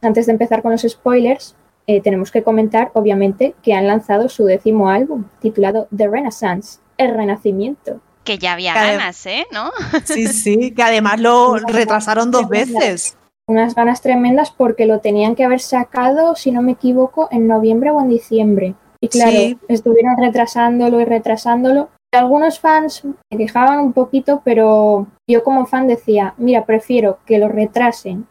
[0.00, 4.44] antes de empezar con los spoilers, eh, tenemos que comentar, obviamente, que han lanzado su
[4.44, 8.00] décimo álbum, titulado The Renaissance, el Renacimiento.
[8.24, 9.46] Que ya había ganas, ¿eh?
[9.50, 9.72] ¿No?
[10.04, 13.16] Sí, sí, que además lo retrasaron dos veces.
[13.52, 17.90] Unas ganas tremendas porque lo tenían que haber sacado, si no me equivoco, en noviembre
[17.90, 18.74] o en diciembre.
[18.98, 21.90] Y claro, estuvieron retrasándolo y retrasándolo.
[22.14, 27.48] Algunos fans me quejaban un poquito, pero yo como fan decía, mira, prefiero que lo
[27.48, 28.26] retrasen,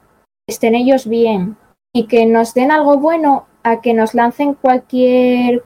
[0.49, 1.55] estén ellos bien
[1.93, 5.63] y que nos den algo bueno a que nos lancen cualquier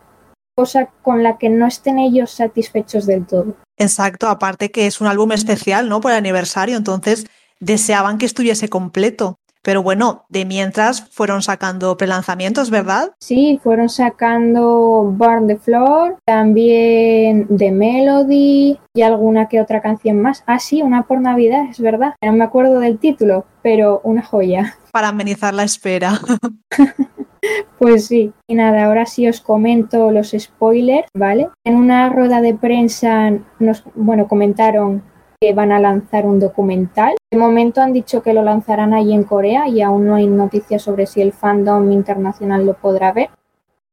[0.54, 3.56] cosa con la que no estén ellos satisfechos del todo.
[3.78, 6.02] Exacto, aparte que es un álbum especial, ¿no?
[6.02, 7.26] Por el aniversario, entonces
[7.62, 9.40] deseaban que estuviese completo.
[9.66, 13.14] Pero bueno, de mientras fueron sacando prelanzamientos, ¿verdad?
[13.20, 20.44] Sí, fueron sacando Burn the Floor, también The Melody y alguna que otra canción más.
[20.46, 22.14] Ah, sí, una por Navidad, es verdad.
[22.22, 24.78] No me acuerdo del título, pero una joya.
[24.92, 26.20] Para amenizar la espera.
[27.78, 31.50] Pues sí, y nada, ahora sí os comento los spoilers, ¿vale?
[31.64, 35.04] En una rueda de prensa nos, bueno, comentaron
[35.54, 37.16] van a lanzar un documental.
[37.32, 40.82] De momento han dicho que lo lanzarán ahí en Corea y aún no hay noticias
[40.82, 43.30] sobre si el fandom internacional lo podrá ver.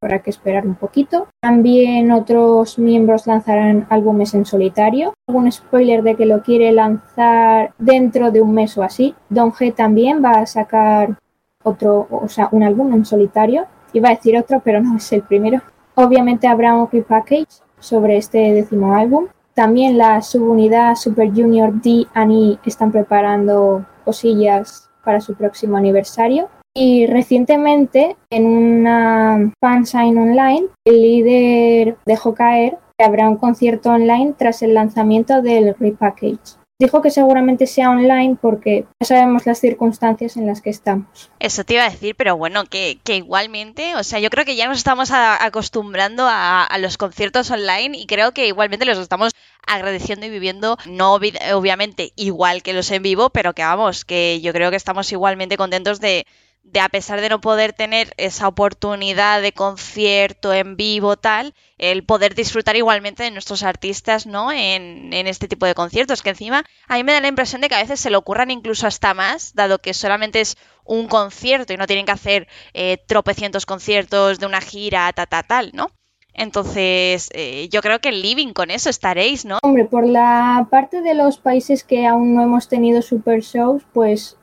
[0.01, 1.27] Habrá que esperar un poquito.
[1.39, 5.13] También otros miembros lanzarán álbumes en solitario.
[5.27, 9.15] Algún spoiler de que lo quiere lanzar dentro de un mes o así.
[9.29, 11.17] Don G también va a sacar
[11.63, 13.65] otro, o sea, un álbum en solitario.
[13.93, 15.61] Iba a decir otro, pero no es el primero.
[15.95, 19.27] Obviamente habrá un package sobre este décimo álbum.
[19.55, 26.49] También la subunidad Super Junior D E están preparando cosillas para su próximo aniversario.
[26.75, 34.33] Y recientemente, en una fansign online, el líder dejó caer que habrá un concierto online
[34.35, 36.57] tras el lanzamiento del repackage.
[36.79, 41.31] Dijo que seguramente sea online porque ya sabemos las circunstancias en las que estamos.
[41.39, 44.67] Eso te iba a decir, pero bueno, que, igualmente, o sea, yo creo que ya
[44.67, 49.33] nos estamos acostumbrando a, a, los conciertos online y creo que igualmente los estamos
[49.67, 54.51] agradeciendo y viviendo, no obviamente igual que los en vivo, pero que vamos, que yo
[54.51, 56.25] creo que estamos igualmente contentos de,
[56.63, 62.05] de a pesar de no poder tener esa oportunidad de concierto en vivo tal, el
[62.05, 64.51] poder disfrutar igualmente de nuestros artistas, ¿no?
[64.51, 67.69] En, en, este tipo de conciertos, que encima a mí me da la impresión de
[67.69, 71.73] que a veces se le ocurran incluso hasta más, dado que solamente es un concierto
[71.73, 75.89] y no tienen que hacer eh, tropecientos conciertos de una gira, ta, ta, tal, ¿no?
[76.33, 79.59] Entonces, eh, yo creo que living con eso estaréis, ¿no?
[79.61, 84.37] Hombre, por la parte de los países que aún no hemos tenido super shows, pues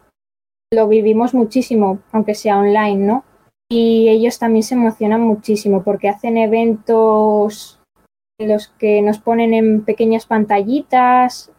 [0.72, 3.24] lo vivimos muchísimo, aunque sea online, ¿no?
[3.68, 7.80] Y ellos también se emocionan muchísimo porque hacen eventos
[8.38, 11.50] en los que nos ponen en pequeñas pantallitas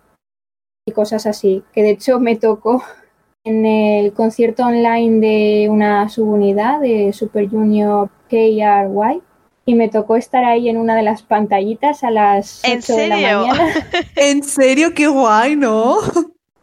[0.87, 2.83] y cosas así, que de hecho me tocó
[3.43, 9.21] en el concierto online de una subunidad de Super Junior KRY
[9.65, 13.15] y me tocó estar ahí en una de las pantallitas a las 8 de la
[13.15, 13.73] mañana.
[14.15, 14.93] ¿En serio?
[14.93, 15.97] Qué guay, ¿no?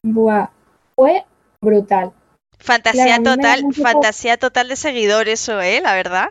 [0.03, 0.49] Buah,
[0.97, 1.25] fue
[1.61, 2.13] brutal.
[2.59, 5.81] Fantasía total, fantasía total de seguidor eso, ¿eh?
[5.81, 6.31] La verdad.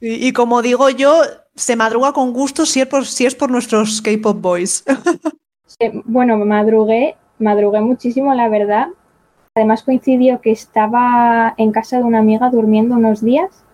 [0.00, 1.22] Y, como digo yo,
[1.56, 4.84] se madruga con gusto si es por, si es por nuestros K-pop boys.
[6.04, 8.88] bueno, madrugué, madrugué muchísimo, la verdad.
[9.56, 13.64] Además coincidió que estaba en casa de una amiga durmiendo unos días.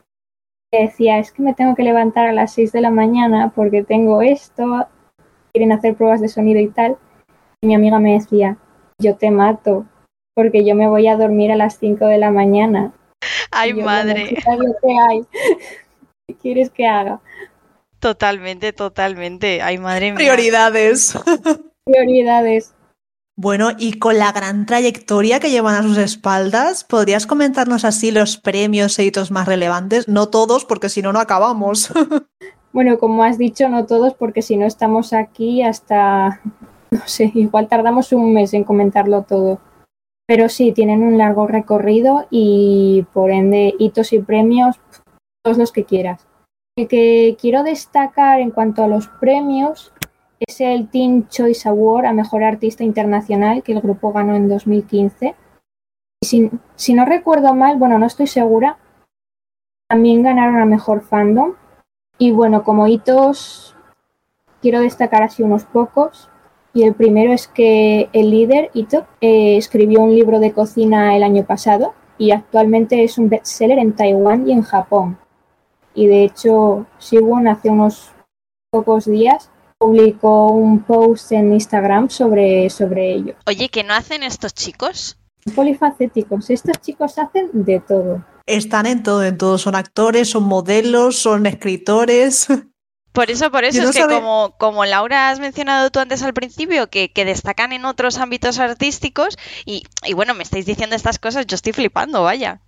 [0.72, 3.84] Que decía, es que me tengo que levantar a las 6 de la mañana porque
[3.84, 4.86] tengo esto,
[5.52, 6.96] quieren hacer pruebas de sonido y tal.
[7.60, 8.56] Y mi amiga me decía,
[8.98, 9.84] yo te mato,
[10.34, 12.92] porque yo me voy a dormir a las 5 de la mañana.
[13.50, 14.36] Ay, madre.
[14.36, 15.24] ¿qué, hay?
[16.28, 17.20] ¿Qué quieres que haga?
[18.00, 19.62] Totalmente, totalmente.
[19.62, 20.16] Ay, madre mía.
[20.16, 21.18] Prioridades.
[21.84, 22.74] Prioridades.
[23.36, 28.36] Bueno, y con la gran trayectoria que llevan a sus espaldas, ¿podrías comentarnos así los
[28.36, 30.06] premios e hitos más relevantes?
[30.06, 31.92] No todos, porque si no, no acabamos.
[32.74, 36.40] Bueno, como has dicho, no todos, porque si no estamos aquí hasta,
[36.90, 39.60] no sé, igual tardamos un mes en comentarlo todo.
[40.26, 44.80] Pero sí, tienen un largo recorrido y por ende hitos y premios,
[45.42, 46.26] todos los que quieras.
[46.76, 49.92] El que quiero destacar en cuanto a los premios
[50.40, 55.34] es el Teen Choice Award a Mejor Artista Internacional que el grupo ganó en 2015.
[56.22, 58.78] Y si, si no recuerdo mal, bueno, no estoy segura,
[59.88, 61.54] también ganaron a Mejor Fandom.
[62.18, 63.76] Y bueno, como hitos,
[64.60, 66.30] quiero destacar así unos pocos.
[66.74, 71.22] Y el primero es que el líder, Ito, eh, escribió un libro de cocina el
[71.22, 75.16] año pasado y actualmente es un bestseller en Taiwán y en Japón.
[75.94, 78.10] Y de hecho, Siwon hace unos
[78.70, 83.34] pocos días publicó un post en Instagram sobre, sobre ello.
[83.46, 85.18] Oye, ¿qué no hacen estos chicos?
[85.54, 86.50] Polifacéticos.
[86.50, 88.24] Estos chicos hacen de todo.
[88.46, 89.58] Están en todo, en todo.
[89.58, 92.48] Son actores, son modelos, son escritores.
[93.14, 96.90] Por eso, por eso, es que como, como Laura has mencionado tú antes al principio,
[96.90, 101.72] que, destacan en otros ámbitos artísticos, y, bueno, me estáis diciendo estas cosas, yo estoy
[101.72, 102.60] flipando, vaya.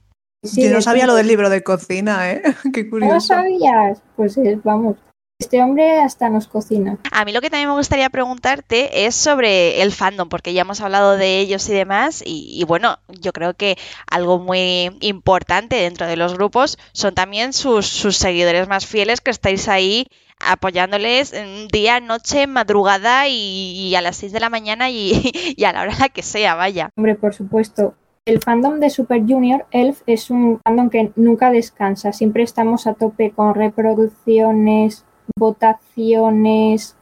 [0.43, 2.43] yo no sabía lo del libro de cocina, ¿eh?
[2.73, 3.15] Qué curioso.
[3.15, 4.01] ¿No sabías?
[4.15, 4.95] Pues vamos,
[5.41, 6.97] este hombre hasta nos cocina.
[7.11, 10.81] A mí lo que también me gustaría preguntarte es sobre el fandom, porque ya hemos
[10.81, 13.77] hablado de ellos y demás, y, bueno, yo creo que
[14.09, 19.33] algo muy importante dentro de los grupos son también sus, sus seguidores más fieles que
[19.33, 20.07] estáis ahí
[20.41, 21.35] apoyándoles
[21.73, 25.33] día, noche, madrugada y, a las 6 de la mañana y,
[25.65, 26.91] a la hora que sea, vaya.
[26.97, 27.95] Hombre, por supuesto.
[28.25, 32.13] El fandom de Super Junior, Elf, es un fandom que nunca descansa.
[32.13, 35.05] Siempre estamos a tope con reproducciones,
[35.39, 36.97] votaciones,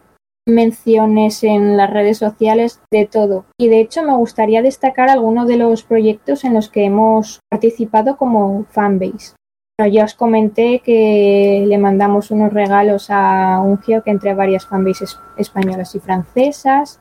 [0.46, 3.46] menciones en las redes sociales, de todo.
[3.58, 8.18] Y de hecho me gustaría destacar algunos de los proyectos en los que hemos participado
[8.18, 9.34] como fanbase.
[9.76, 15.18] Bueno, ya os comenté que le mandamos unos regalos a un que entre varias fanbases
[15.36, 17.00] españolas y francesas.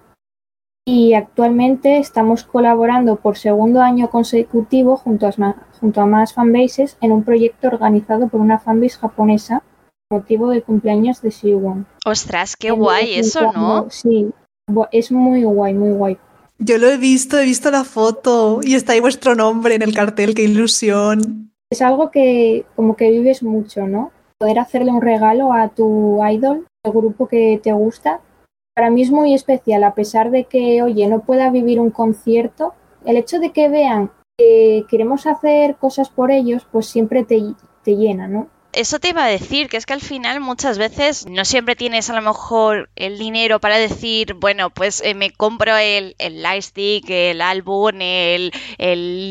[0.86, 5.32] Y actualmente estamos colaborando por segundo año consecutivo junto a,
[5.80, 9.62] junto a más fanbases en un proyecto organizado por una fanbase japonesa
[10.10, 11.86] motivo del cumpleaños de Siwon.
[12.06, 13.88] Ostras, qué guay eso, ¿no?
[13.92, 14.30] Sí,
[14.92, 16.18] es muy guay, muy guay.
[16.58, 19.94] Yo lo he visto, he visto la foto y está ahí vuestro nombre en el
[19.94, 24.12] cartel, qué ilusión es algo que como que vives mucho, ¿no?
[24.40, 28.22] Poder hacerle un regalo a tu idol, al grupo que te gusta,
[28.76, 32.74] para mí es muy especial, a pesar de que, oye, no pueda vivir un concierto,
[33.06, 37.40] el hecho de que vean que queremos hacer cosas por ellos, pues siempre te,
[37.84, 38.48] te llena, ¿no?
[38.74, 42.10] Eso te iba a decir, que es que al final muchas veces no siempre tienes
[42.10, 47.10] a lo mejor el dinero para decir, bueno, pues eh, me compro el, el lightstick,
[47.10, 48.52] el álbum, el,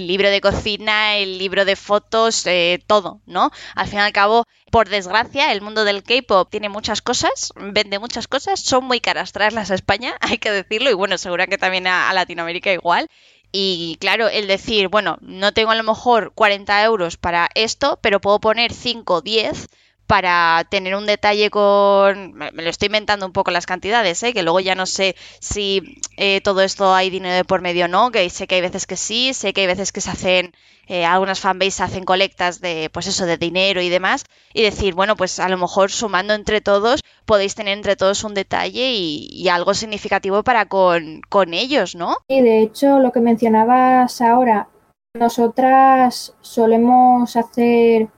[0.06, 3.50] libro de cocina, el libro de fotos, eh, todo, ¿no?
[3.74, 7.98] Al fin y al cabo, por desgracia, el mundo del K-pop tiene muchas cosas, vende
[7.98, 11.58] muchas cosas, son muy caras traerlas a España, hay que decirlo, y bueno, seguro que
[11.58, 13.08] también a Latinoamérica igual.
[13.52, 18.20] Y claro, el decir, bueno, no tengo a lo mejor 40 euros para esto, pero
[18.20, 19.68] puedo poner 5 o 10
[20.12, 22.34] para tener un detalle con...
[22.34, 24.34] Me lo estoy inventando un poco las cantidades, ¿eh?
[24.34, 27.88] que luego ya no sé si eh, todo esto hay dinero de por medio o
[27.88, 30.52] no, que sé que hay veces que sí, sé que hay veces que se hacen
[30.86, 35.16] eh, algunas fanbases hacen colectas de, pues eso, de dinero y demás, y decir, bueno,
[35.16, 39.72] pues a lo mejor sumando entre todos, podéis tener entre todos un detalle y, algo
[39.72, 42.18] significativo para con, con ellos, ¿no?
[42.28, 44.68] Y de hecho, lo que mencionabas ahora,
[45.14, 48.10] nosotras solemos hacer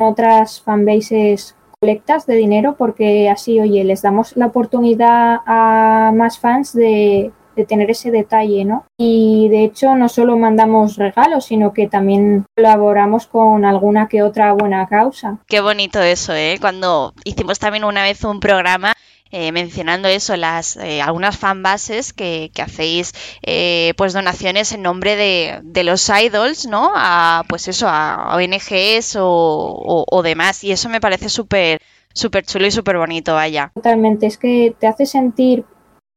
[0.00, 6.72] otras fanbases colectas de dinero porque así, oye, les damos la oportunidad a más fans
[6.72, 7.32] de
[7.68, 8.84] tener ese detalle, ¿no?
[8.98, 14.52] Y de hecho no solo mandamos regalos, sino que también colaboramos con alguna que otra
[14.54, 15.38] buena causa.
[15.46, 16.58] Qué bonito eso, ¿eh?
[16.60, 18.94] Cuando hicimos también una vez un programa
[19.36, 23.12] eh, mencionando eso, las eh, algunas fanbases que, que hacéis
[23.42, 26.92] eh, pues donaciones en nombre de, de, los idols, ¿no?
[26.94, 30.62] A pues eso, a ONGs o, o, o demás.
[30.62, 31.80] Y eso me parece súper
[32.12, 33.72] súper chulo y súper bonito, vaya.
[33.74, 35.64] Totalmente, es que te hace sentir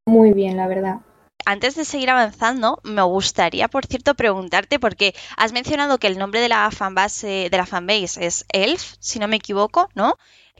[0.06, 0.98] muy bien, la verdad.
[1.44, 6.40] Antes de seguir avanzando, me gustaría, por cierto, preguntarte, porque has mencionado que el nombre
[6.40, 10.18] de la fanbase, de la fanbase es Elf, si no me equivoco, ¿no?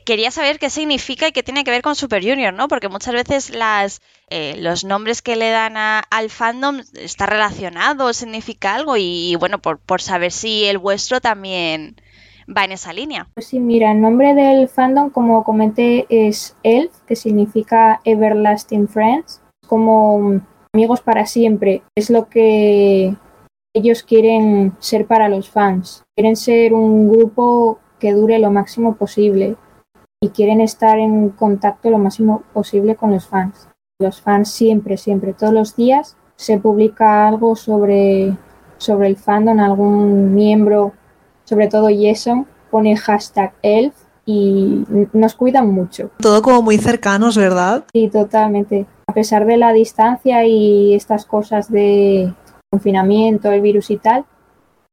[0.08, 2.66] Quería saber qué significa y qué tiene que ver con Super Junior, ¿no?
[2.66, 4.00] Porque muchas veces las,
[4.30, 9.58] eh, los nombres que le dan a, al fandom está relacionado, significa algo, y, bueno,
[9.58, 11.96] por, por saber si el vuestro también
[12.48, 13.28] va en esa línea.
[13.34, 19.42] Pues sí, mira, el nombre del fandom, como comenté, es Elf, que significa Everlasting Friends,
[19.66, 20.40] como
[20.72, 21.82] amigos para siempre.
[21.94, 23.14] Es lo que
[23.74, 26.02] ellos quieren ser para los fans.
[26.16, 29.58] Quieren ser un grupo que dure lo máximo posible
[30.20, 33.68] y quieren estar en contacto lo máximo posible con los fans.
[34.00, 38.36] Los fans siempre, siempre, todos los días se publica algo sobre,
[38.78, 40.92] sobre el fandom, algún miembro
[41.48, 43.94] sobre todo Jason, pone hashtag elf
[44.26, 46.10] y nos cuidan mucho.
[46.18, 47.84] Todo como muy cercanos, ¿verdad?
[47.94, 48.84] Sí, totalmente.
[49.06, 52.34] A pesar de la distancia y estas cosas de
[52.70, 54.26] confinamiento, el virus y tal,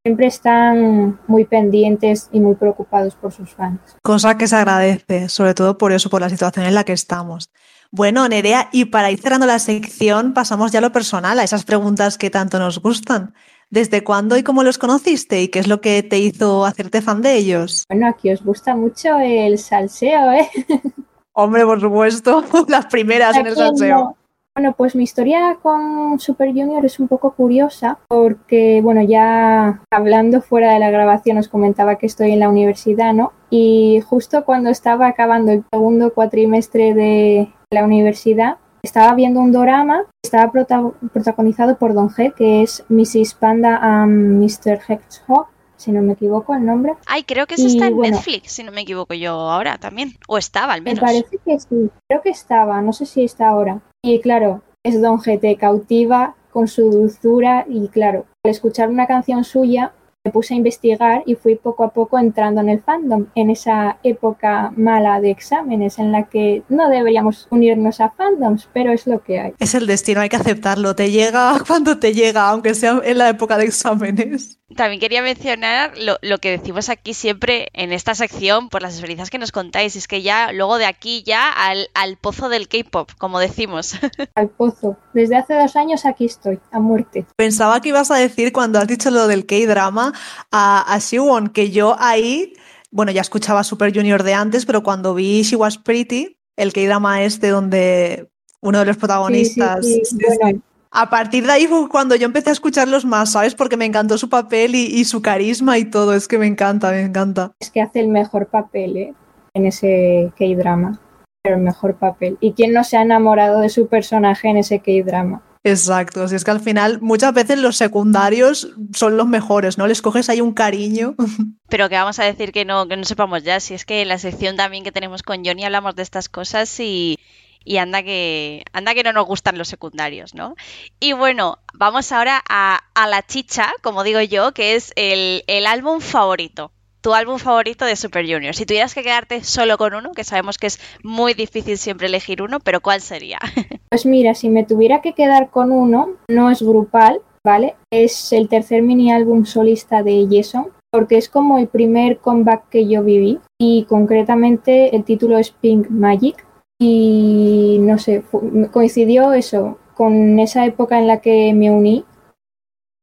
[0.06, 3.80] siempre están muy pendientes y muy preocupados por sus fans.
[4.04, 7.50] Cosa que se agradece, sobre todo por eso, por la situación en la que estamos.
[7.90, 11.64] Bueno, Nerea, y para ir cerrando la sección, pasamos ya a lo personal, a esas
[11.64, 13.34] preguntas que tanto nos gustan.
[13.72, 17.24] ¿Desde cuándo y cómo los conociste y qué es lo que te hizo hacerte fan
[17.24, 17.86] de ellos?
[17.90, 20.48] Bueno, aquí os gusta mucho el salseo, ¿eh?
[21.34, 23.98] Hombre, por supuesto, las primeras en el salseo.
[23.98, 24.18] No.
[24.58, 30.42] Bueno, pues mi historia con Super Junior es un poco curiosa porque, bueno, ya hablando
[30.42, 33.34] fuera de la grabación os comentaba que estoy en la universidad, ¿no?
[33.50, 40.06] Y justo cuando estaba acabando el segundo cuatrimestre de la universidad, estaba viendo un drama,
[40.24, 43.34] estaba prota protagonizado por Don G, que es Mrs.
[43.34, 44.80] Panda and Mr.
[44.88, 45.48] Hedgehog,
[45.78, 46.94] si no me equivoco el nombre.
[47.06, 49.78] Ay, creo que eso y, está en bueno, Netflix, si no me equivoco yo ahora
[49.78, 50.14] también.
[50.28, 51.02] O estaba al menos.
[51.02, 53.82] Me parece que sí, creo que estaba, no sé si está ahora.
[54.04, 59.08] Y claro, es Don G, te cautiva con su dulzura y claro, al escuchar una
[59.08, 59.94] canción suya
[60.26, 64.00] me puse a investigar y fui poco a poco entrando en el fandom, en esa
[64.04, 69.24] época mala de exámenes en la que no deberíamos unirnos a fandoms, pero es lo
[69.24, 69.54] que hay.
[69.60, 73.30] Es el destino, hay que aceptarlo, te llega cuando te llega, aunque sea en la
[73.30, 74.60] época de exámenes.
[74.76, 79.30] También quería mencionar lo, lo, que decimos aquí siempre en esta sección por las experiencias
[79.30, 79.96] que nos contáis.
[79.96, 83.94] Es que ya luego de aquí ya al, al pozo del K-pop, como decimos.
[84.36, 84.98] Al pozo.
[85.14, 87.26] Desde hace dos años aquí estoy, a muerte.
[87.36, 90.14] Pensaba que ibas a decir cuando has dicho lo del K-drama
[90.52, 92.54] a, a Siwon, que yo ahí,
[92.92, 97.24] bueno, ya escuchaba Super Junior de antes, pero cuando vi She Was Pretty, el K-drama
[97.24, 98.30] este donde
[98.62, 99.86] uno de los protagonistas...
[99.86, 100.26] Sí, sí, sí.
[100.42, 100.62] Bueno,
[100.98, 103.54] a partir de ahí fue cuando yo empecé a escucharlos más, ¿sabes?
[103.54, 106.14] Porque me encantó su papel y, y, su carisma y todo.
[106.14, 107.52] Es que me encanta, me encanta.
[107.60, 109.14] Es que hace el mejor papel ¿eh?
[109.54, 111.02] en ese K-drama.
[111.44, 112.38] Pero el mejor papel.
[112.40, 115.42] ¿Y quién no se ha enamorado de su personaje en ese K-drama?
[115.68, 119.88] Exacto, así es que al final muchas veces los secundarios son los mejores, ¿no?
[119.88, 121.16] Les coges ahí un cariño.
[121.70, 124.10] Pero que vamos a decir que no, que no sepamos ya, si es que en
[124.10, 127.18] la sección también que tenemos con Johnny hablamos de estas cosas y,
[127.64, 130.54] y anda que anda que no nos gustan los secundarios, ¿no?
[131.00, 135.66] Y bueno, vamos ahora a, a la chicha, como digo yo, que es el, el,
[135.66, 136.74] álbum favorito.
[137.06, 138.56] Tu álbum favorito de Super Junior.
[138.56, 142.42] Si tuvieras que quedarte solo con uno, que sabemos que es muy difícil siempre elegir
[142.42, 143.38] uno, pero ¿cuál sería?
[143.92, 147.76] Pues mira, si me tuviera que quedar con uno, no es grupal, ¿vale?
[147.94, 152.88] Es el tercer mini álbum solista de Jason, porque es como el primer comeback que
[152.88, 156.44] yo viví y concretamente el título es Pink Magic
[156.82, 158.24] y no sé,
[158.72, 162.04] coincidió eso con esa época en la que me uní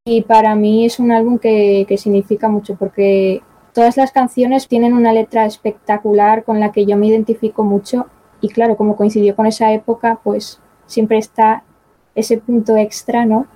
[0.05, 3.41] y para mí es un álbum que, que, significa mucho porque
[3.73, 8.07] todas las canciones tienen una letra espectacular con la que yo me identifico mucho
[8.41, 11.63] y claro, como coincidió con esa época, pues siempre está
[12.15, 13.47] ese punto extra, ¿no?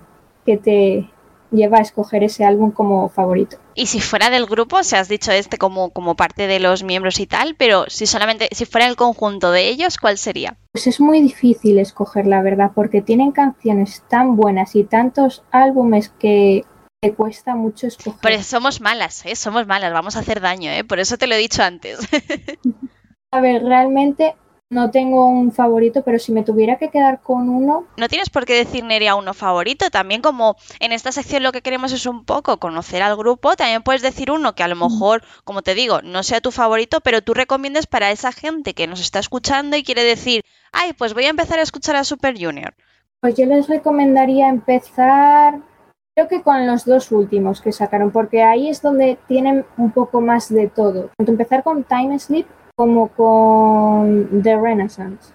[0.44, 1.10] Que te
[1.50, 3.58] lleva a escoger ese álbum como favorito.
[3.74, 7.20] Y si fuera del grupo, se has dicho este como, como parte de los miembros
[7.20, 10.56] y tal, pero si solamente, si fuera el conjunto de ellos, ¿cuál sería?
[10.72, 16.10] Pues es muy difícil escoger, la verdad, porque tienen canciones tan buenas y tantos álbumes
[16.18, 16.64] que
[17.00, 18.20] te cuesta mucho escoger.
[18.22, 19.36] Pero somos malas, ¿eh?
[19.36, 20.84] Somos malas, vamos a hacer daño, ¿eh?
[20.84, 21.98] Por eso te lo he dicho antes.
[23.30, 24.34] a ver, realmente
[24.68, 27.86] no tengo un favorito, pero si me tuviera que quedar con uno.
[27.96, 29.90] No tienes por qué decir Nerea uno favorito.
[29.90, 33.84] También, como en esta sección lo que queremos es un poco conocer al grupo, también
[33.84, 37.22] puedes decir uno que a lo mejor, como te digo, no sea tu favorito, pero
[37.22, 40.42] tú recomiendes para esa gente que nos está escuchando y quiere decir,
[40.72, 42.74] ay, pues voy a empezar a escuchar a Super Junior.
[43.20, 45.60] Pues yo les recomendaría empezar,
[46.16, 50.22] creo que con los dos últimos que sacaron, porque ahí es donde tienen un poco
[50.22, 51.10] más de todo.
[51.14, 55.34] Tanto empezar con Time Sleep como con The Renaissance.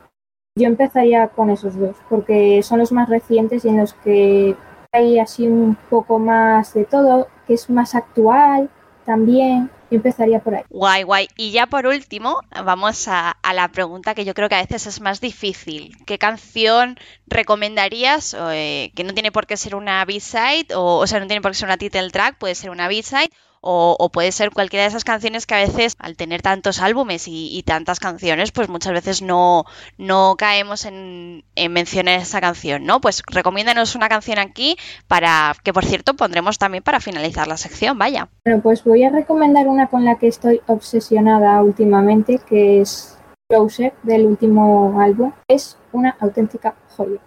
[0.58, 4.56] Yo empezaría con esos dos, porque son los más recientes y en los que
[4.92, 8.70] hay así un poco más de todo, que es más actual
[9.06, 9.70] también.
[9.92, 10.64] Empezaría por ahí.
[10.70, 11.28] Guay, guay.
[11.36, 15.02] Y ya por último, vamos a, la pregunta que yo creo que a veces es
[15.02, 15.98] más difícil.
[16.06, 18.36] ¿Qué canción recomendarías?
[18.52, 21.52] Eh, que no tiene por qué ser una B-side, o, o sea, no tiene por
[21.52, 23.32] qué ser una title track, puede ser una B-side,
[23.62, 27.62] o, puede ser cualquiera de esas canciones que a veces al tener tantos álbumes y,
[27.66, 29.66] tantas canciones pues muchas veces no,
[29.98, 33.00] no caemos en, en, mencionar esa canción, ¿no?
[33.00, 34.76] Pues recomiéndanos una canción aquí
[35.08, 38.30] para que por cierto pondremos también para finalizar la sección, vaya.
[38.46, 43.18] Bueno, pues voy a recomendar una con la que estoy obsesionada últimamente que es
[43.52, 45.32] Closer del último álbum.
[45.48, 46.76] Es una auténtica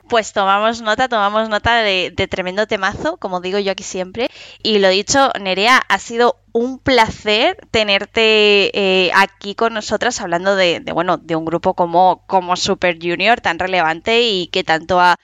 [0.08, 4.28] pues tomamos nota, tomamos nota de, tremendo temazo, como digo yo aquí siempre.
[4.62, 10.82] Y lo dicho, Nerea, ha sido un placer tenerte eh, aquí con nosotras hablando de,
[10.92, 15.16] bueno, de un grupo como, como Super Junior tan relevante y que tanto ha,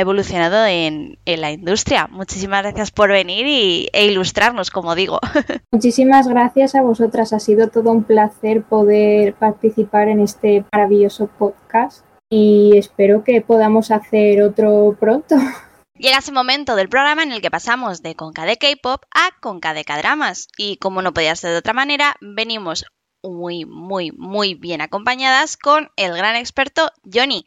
[0.00, 2.08] evolucionado en, la industria.
[2.10, 5.20] Muchísimas gracias por venir y, e ilustrarnos, como digo.
[5.72, 7.32] Muchísimas gracias a vosotras.
[7.32, 13.90] Ha sido todo un placer poder participar en este maravilloso podcast y espero que podamos
[13.90, 15.36] hacer otro pronto.
[15.98, 19.74] Llega ese momento del programa en el que pasamos de Conca de K-pop a Conca
[19.74, 20.48] de K-dramas.
[20.56, 22.86] Y como no podía ser de otra manera, venimos
[23.22, 27.44] muy, muy, muy bien acompañadas con el gran experto Johnny.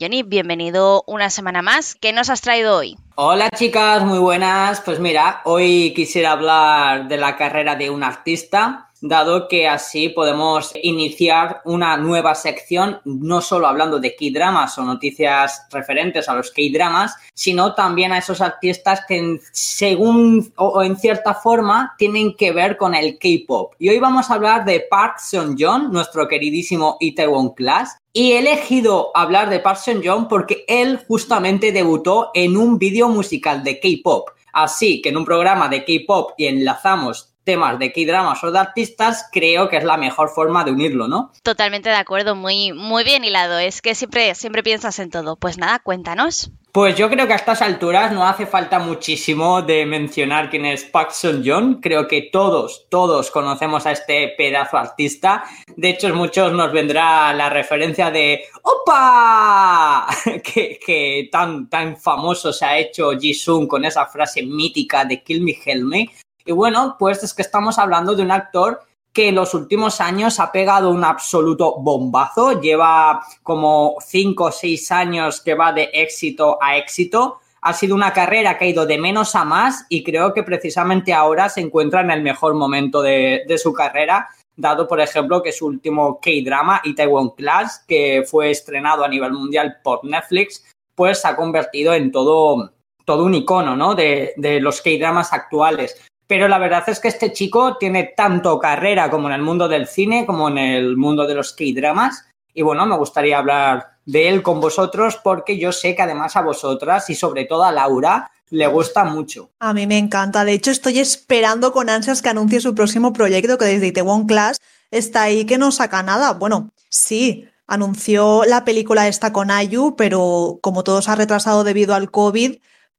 [0.00, 1.96] Johnny, bienvenido una semana más.
[1.96, 2.96] ¿Qué nos has traído hoy?
[3.16, 4.80] Hola chicas, muy buenas.
[4.80, 10.72] Pues mira, hoy quisiera hablar de la carrera de un artista dado que así podemos
[10.82, 17.16] iniciar una nueva sección, no solo hablando de K-dramas o noticias referentes a los K-dramas,
[17.34, 22.94] sino también a esos artistas que según o, en cierta forma tienen que ver con
[22.94, 23.74] el K-pop.
[23.78, 29.12] Y hoy vamos a hablar de Park Seon-joon, nuestro queridísimo Itaewon Class, y he elegido
[29.14, 34.30] hablar de Park Seon-joon porque él justamente debutó en un vídeo musical de K-pop.
[34.52, 39.26] Así que en un programa de K-pop y enlazamos temas de K-dramas o de artistas,
[39.32, 41.32] creo que es la mejor forma de unirlo, ¿no?
[41.42, 43.58] Totalmente de acuerdo, muy, muy bien hilado.
[43.58, 45.36] Es que siempre, siempre piensas en todo.
[45.36, 46.50] Pues nada, cuéntanos.
[46.72, 50.84] Pues yo creo que a estas alturas no hace falta muchísimo de mencionar quién es
[50.84, 51.80] Park John.
[51.80, 55.44] Creo que todos, todos conocemos a este pedazo artista.
[55.74, 60.06] De hecho, muchos nos vendrá la referencia de ¡Opa!
[60.44, 65.40] que, que tan, tan famoso se ha hecho Jisung con esa frase mítica de Kill
[65.40, 66.10] Me, Help Me.
[66.48, 68.80] Y bueno, pues es que estamos hablando de un actor
[69.12, 74.90] que en los últimos años ha pegado un absoluto bombazo, lleva como 5 o 6
[74.92, 77.40] años que va de éxito a éxito.
[77.60, 81.12] Ha sido una carrera que ha ido de menos a más y creo que precisamente
[81.12, 85.66] ahora se encuentra en el mejor momento de, su carrera, dado por ejemplo que su
[85.66, 91.36] último K-drama, Itaewon Class, que fue estrenado a nivel mundial por Netflix, pues se ha
[91.36, 92.72] convertido en todo,
[93.04, 93.94] todo un icono ¿no?
[93.94, 96.08] de, de los K-dramas actuales.
[96.28, 99.88] Pero la verdad es que este chico tiene tanto carrera como en el mundo del
[99.88, 102.26] cine, como en el mundo de los K-dramas.
[102.54, 106.42] Y bueno, me gustaría hablar de él con vosotros porque yo sé que además a
[106.42, 109.50] vosotras y sobre todo a Laura le gusta mucho.
[109.58, 110.44] A mí me encanta.
[110.44, 114.60] De hecho, estoy esperando con ansias que anuncie su próximo proyecto, que desde Itaewon Class
[114.90, 116.32] está ahí que no saca nada.
[116.32, 121.94] Bueno, sí, anunció la película esta con Ayu, pero como todo se ha retrasado debido
[121.94, 122.56] al COVID,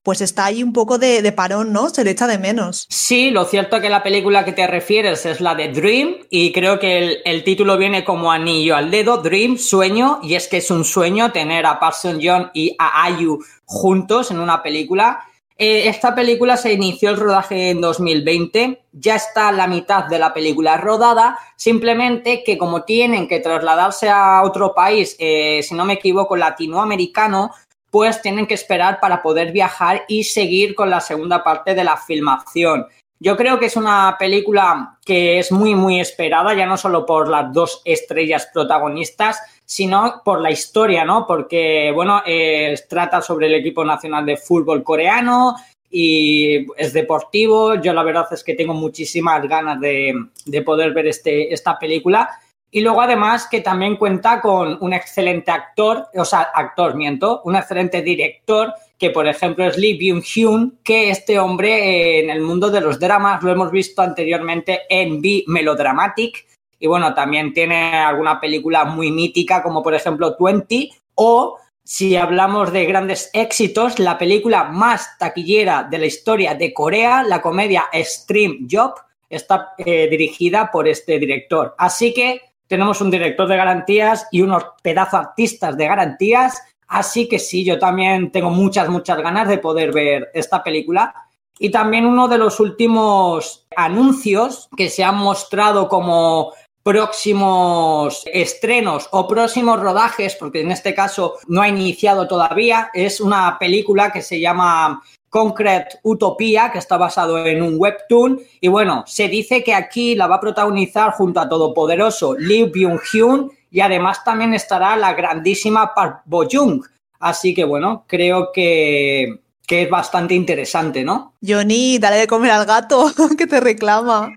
[0.10, 1.91] pues está ahí un poco de, parón, ¿no?
[1.91, 2.88] Se le echa de menos.
[2.89, 6.51] Sí, lo cierto es que la película que te refieres es la de Dream y
[6.51, 10.72] creo que el, título viene como anillo al dedo, Dream, sueño, y es que es
[10.72, 15.26] un sueño tener a Parson John y a Ayu juntos en una película.
[15.60, 20.34] Eh, esta película se inició el rodaje en 2020, ya está la mitad de la
[20.34, 25.93] película rodada, simplemente que como tienen que trasladarse a otro país, eh, si no me
[25.93, 27.51] equivoco, latinoamericano,
[27.91, 31.97] pues tienen que esperar para poder viajar y seguir con la segunda parte de la
[31.97, 32.85] filmación.
[33.21, 37.27] Yo creo que es una película que es muy, muy esperada, ya no solo por
[37.27, 41.27] las dos estrellas protagonistas, sino por la historia, ¿no?
[41.27, 45.55] Porque, bueno, eh, trata sobre el equipo nacional de fútbol coreano
[45.91, 47.75] y es deportivo.
[47.75, 50.13] Yo la verdad es que tengo muchísimas ganas de,
[50.45, 52.29] de poder ver este, esta película
[52.72, 57.55] Y luego además que también cuenta con un excelente actor, o sea, actor, miento, un
[57.55, 62.82] excelente director, que por ejemplo es Lee Byung-hyun, que este hombre en el mundo de
[62.82, 66.45] los dramas lo hemos visto anteriormente en B Melodramatic,
[66.80, 72.72] y bueno, también tiene alguna película muy mítica como por ejemplo Twenty o si hablamos
[72.72, 78.67] de grandes éxitos, la película más taquillera de la historia de Corea, la comedia Stream
[78.70, 78.93] Job,
[79.28, 81.74] está eh, dirigida por este director.
[81.80, 86.61] Así que tenemos un director de garantías y unos pedazos artistas de garantías.
[86.88, 91.13] Así que sí, yo también tengo muchas, muchas ganas de poder ver esta película.
[91.57, 96.53] Y también uno de los últimos anuncios que se han mostrado como
[96.89, 103.59] próximos estrenos o próximos rodajes, porque en este caso no ha iniciado todavía, es una
[103.59, 108.39] película que se llama Concrete Utopía, que está basado en un webtoon.
[108.59, 113.51] Y bueno, se dice que aquí la va a protagonizar junto a todopoderoso Lee Byung-hyun
[113.69, 116.83] y además también estará la grandísima Park Bo-jung.
[117.19, 121.35] Así que bueno, creo que, que es bastante interesante, ¿no?
[121.47, 124.31] Johnny, dale de comer al gato que te reclama.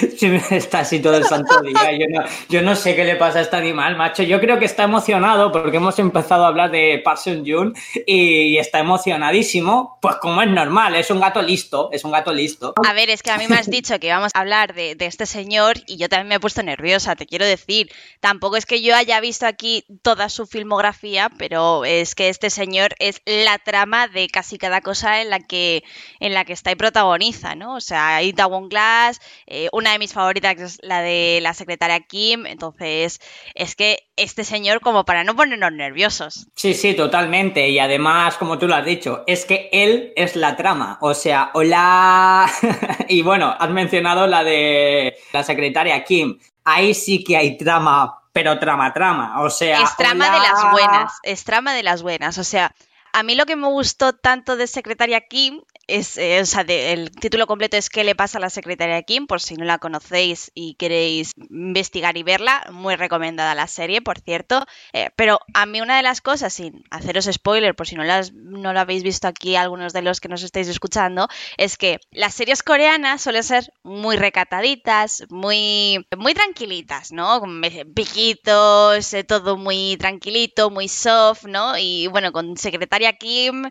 [0.50, 1.92] está así todo el santo día.
[1.92, 4.22] Yo no, yo no, sé qué le pasa a este animal, macho.
[4.22, 7.74] Yo creo que está emocionado porque hemos empezado a hablar de Parson Jun
[8.06, 9.98] y está emocionadísimo.
[10.00, 12.74] Pues como es normal, es un gato listo, es un gato listo.
[12.86, 15.06] A ver, es que a mí me has dicho que íbamos a hablar de, de
[15.06, 17.90] este señor y yo también me he puesto nerviosa, te quiero decir.
[18.20, 22.94] Tampoco es que yo haya visto aquí toda su filmografía, pero es que este señor
[22.98, 25.84] es la trama de casi cada cosa en la que,
[26.20, 27.76] en la que está y protagoniza, ¿no?
[27.76, 32.46] O sea, Itaewon Glass, eh, una de mis favoritas es la de la secretaria Kim,
[32.46, 33.20] entonces
[33.54, 36.46] es que este señor como para no ponernos nerviosos.
[36.54, 37.68] Sí, sí, totalmente.
[37.68, 40.98] Y además, como tú lo has dicho, es que él es la trama.
[41.00, 42.48] O sea, hola.
[43.08, 46.38] y bueno, has mencionado la de la secretaria Kim.
[46.64, 49.42] Ahí sí que hay trama, pero trama, trama.
[49.42, 49.82] O sea.
[49.82, 51.12] Es trama de las buenas.
[51.24, 52.38] Es trama de las buenas.
[52.38, 52.72] O sea,
[53.12, 55.60] a mí lo que me gustó tanto de Secretaria Kim
[55.92, 59.26] es, eh, o sea, el título completo es ¿Qué le pasa a la secretaria Kim?
[59.26, 64.18] Por si no la conocéis y queréis investigar y verla, muy recomendada la serie, por
[64.18, 64.64] cierto.
[64.94, 68.32] Eh, pero a mí una de las cosas, sin haceros spoiler, por si no, las,
[68.32, 71.28] no lo habéis visto aquí algunos de los que nos estáis escuchando,
[71.58, 77.40] es que las series coreanas suelen ser muy recataditas, muy, muy tranquilitas, ¿no?
[77.40, 77.60] Con
[77.94, 81.76] piquitos, eh, todo muy tranquilito, muy soft, ¿no?
[81.76, 83.68] Y bueno, con secretaria Kim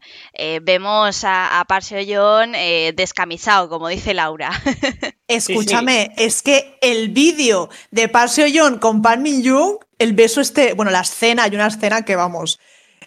[0.62, 1.66] vemos a, a
[2.56, 4.52] eh, descamisado, como dice Laura.
[5.28, 10.74] Escúchame, es que el vídeo de Park John con Pan Min Young, el beso este,
[10.74, 12.60] bueno, la escena, hay una escena que vamos,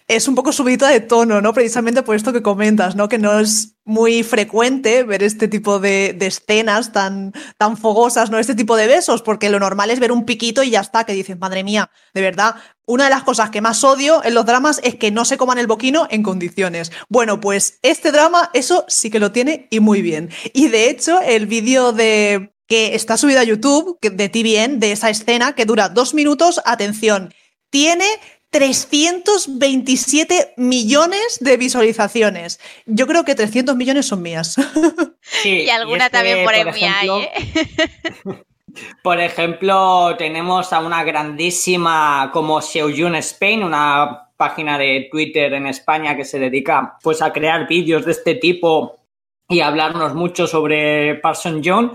[0.07, 1.53] es un poco subida de tono, ¿no?
[1.53, 3.09] Precisamente por esto que comentas, ¿no?
[3.09, 8.37] Que no es muy frecuente ver este tipo de, escenas tan, tan fogosas, ¿no?
[8.37, 11.13] Este tipo de besos, porque lo normal es ver un piquito y ya está, que
[11.13, 14.79] dicen, madre mía, de verdad, una de las cosas que más odio en los dramas
[14.83, 16.91] es que no se coman el boquino en condiciones.
[17.09, 20.29] Bueno, pues este drama, eso sí que lo tiene y muy bien.
[20.53, 25.09] Y de hecho, el vídeo de que está subido a YouTube, de TVN, de esa
[25.09, 27.33] escena, que dura dos minutos, atención,
[27.69, 28.05] tiene
[28.55, 32.61] 327 millones de visualizaciones.
[32.85, 34.55] Yo creo que 300 millones son mías.
[35.43, 37.31] y alguna también por, por mía ¿eh?
[39.03, 46.15] Por ejemplo, tenemos a una grandísima como Seoyun Spain, una página de Twitter en España
[46.15, 48.99] que se dedica pues a crear vídeos de este tipo
[49.49, 51.91] y hablarnos mucho sobre Parson John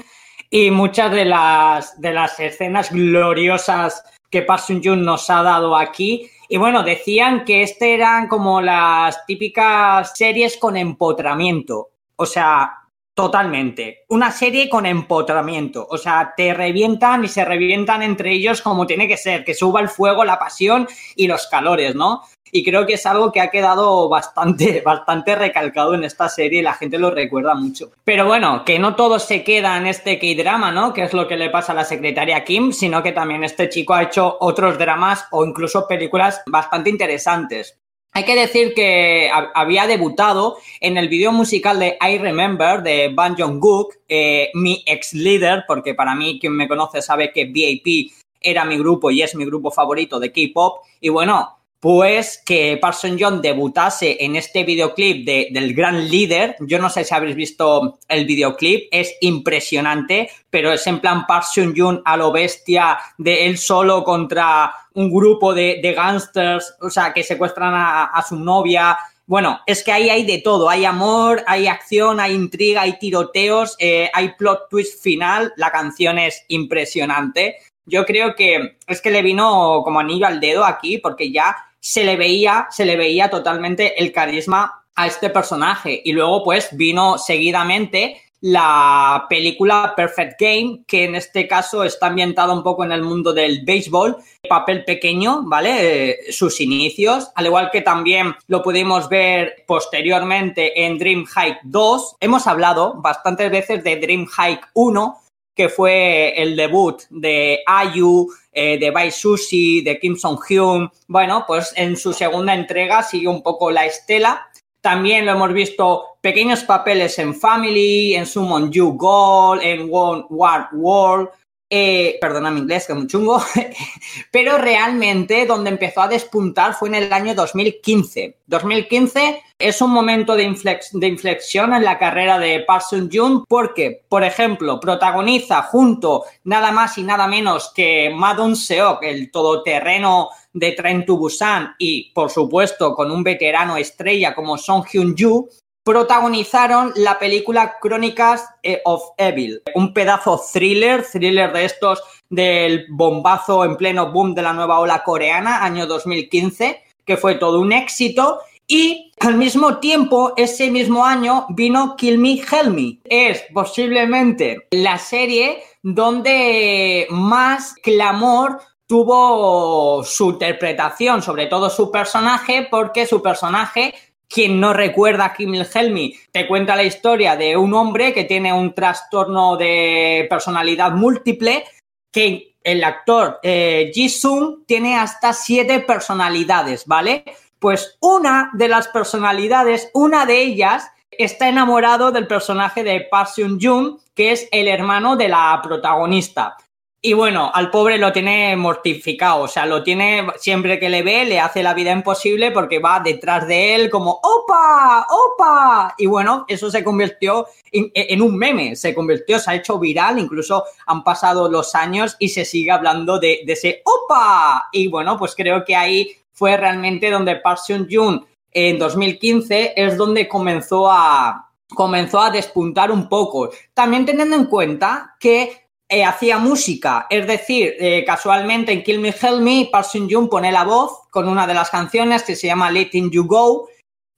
[0.51, 6.31] y muchas de las de las escenas gloriosas que Parson Jun nos ha dado aquí
[6.53, 11.91] y bueno, decían que este eran como las típicas series con empotramiento.
[12.17, 12.73] O sea,
[13.15, 14.01] totalmente.
[14.09, 15.87] Una serie con empotramiento.
[15.89, 19.81] O sea, te revientan y se revientan entre ellos como tiene que ser, que suba
[19.81, 22.23] el fuego, la pasión y los calores, ¿no?
[22.53, 26.63] Y creo que es algo que ha quedado bastante, bastante recalcado en esta serie y
[26.63, 27.91] la gente lo recuerda mucho.
[28.05, 30.93] Pero bueno, que no todo se queda en este K-drama, ¿no?
[30.93, 33.95] Que es lo que le pasa a la secretaria Kim, sino que también este chico
[33.95, 37.77] ha hecho otros dramas o incluso películas bastante interesantes.
[38.13, 43.37] Hay que decir que había debutado en el video musical de I Remember de Ban
[43.37, 48.65] Jong-guk, eh, mi ex líder, porque para mí quien me conoce sabe que VIP era
[48.65, 50.81] mi grupo y es mi grupo favorito de K-pop.
[51.01, 56.57] Y bueno, pues que Parson John debutase en este videoclip de, del gran líder.
[56.61, 61.73] Yo no sé si habéis visto el videoclip, es impresionante, pero es en plan Parson
[61.75, 67.15] John a lo bestia de él solo contra un grupo de, de gangsters, o sea,
[67.15, 68.99] que secuestran a, su novia.
[69.25, 73.77] Bueno, es que ahí hay de todo, hay amor, hay acción, hay intriga, hay tiroteos,
[73.79, 77.57] eh, hay plot twist final, la canción es impresionante
[77.87, 82.05] yo creo que es que le vino como anillo al dedo aquí porque ya se
[82.05, 86.01] le veía, se le veía totalmente el carisma a este personaje.
[86.05, 92.55] Y luego, pues, vino seguidamente la película Perfect Game, que en este caso está ambientada
[92.55, 94.17] un poco en el mundo del béisbol,
[94.49, 96.11] papel pequeño, ¿vale?
[96.11, 102.17] Eh, sus inicios, al igual que también lo pudimos ver posteriormente en Dream Hike 2.
[102.21, 105.21] Hemos hablado bastantes veces de Dream Hike 1,
[105.61, 110.91] que fue el debut de Ayu, eh, de Bai Sushi, de Kim Song Hyun.
[111.07, 114.51] Bueno, pues en su segunda entrega sigue un poco la estela
[114.81, 121.29] también lo hemos visto pequeños papeles en Family, en Summon You Gold, en One World.
[121.69, 123.43] Eh, perdona mi inglés, que es muy chungo.
[124.33, 128.39] Pero realmente donde empezó a despuntar fue en el año 2015.
[128.47, 134.81] 2015 es un momento de, inflexión en la carrera de Park Sun porque, por ejemplo,
[134.81, 141.17] protagoniza junto nada más y nada menos que Madon Seok, el todoterreno de Train to
[141.17, 145.49] Busan y, por supuesto, con un veterano estrella como Song Hyun-ju,
[145.85, 153.65] protagonizaron la película Crónicas eh, of Evil, un pedazo thriller, thriller de estos del bombazo
[153.65, 158.41] en pleno boom de la nueva ola coreana, año 2015, que fue todo un éxito.
[158.73, 163.01] Y al mismo tiempo, ese mismo año vino Kill Me, Help Me.
[163.03, 173.07] Es posiblemente la serie donde más clamor tuvo su interpretación, sobre todo su personaje, porque
[173.07, 173.93] su personaje,
[174.29, 178.53] quien no recuerda a Kim Il-helmi, te cuenta la historia de un hombre que tiene
[178.53, 181.65] un trastorno de personalidad múltiple,
[182.13, 187.25] que el actor eh, Ji-sung tiene hasta siete personalidades, ¿vale?
[187.61, 194.01] Pues una de las personalidades, una de ellas, está enamorado del personaje de Park Seung-jun,
[194.15, 196.57] que es el hermano de la protagonista.
[197.03, 201.25] Y bueno, al pobre lo tiene mortificado, o sea, lo tiene siempre que le ve,
[201.25, 205.07] le hace la vida imposible porque va detrás de él como ¡Opa!
[205.09, 205.95] ¡Opa!
[205.97, 210.65] Y bueno, eso se convirtió en, un meme, se convirtió, se ha hecho viral, incluso
[210.87, 214.69] han pasado los años y se sigue hablando de, ese ¡Opa!
[214.71, 220.27] Y bueno, pues creo que ahí fue realmente donde Park Seung-jun en 2015 es donde
[220.27, 223.51] comenzó a, comenzó a despuntar un poco.
[223.75, 229.11] También teniendo en cuenta que eh, hacía música, es decir, eh, casualmente en Kill Me
[229.11, 232.47] Help Me, Park Sun Jung pone la voz con una de las canciones que se
[232.47, 233.69] llama Letting You Go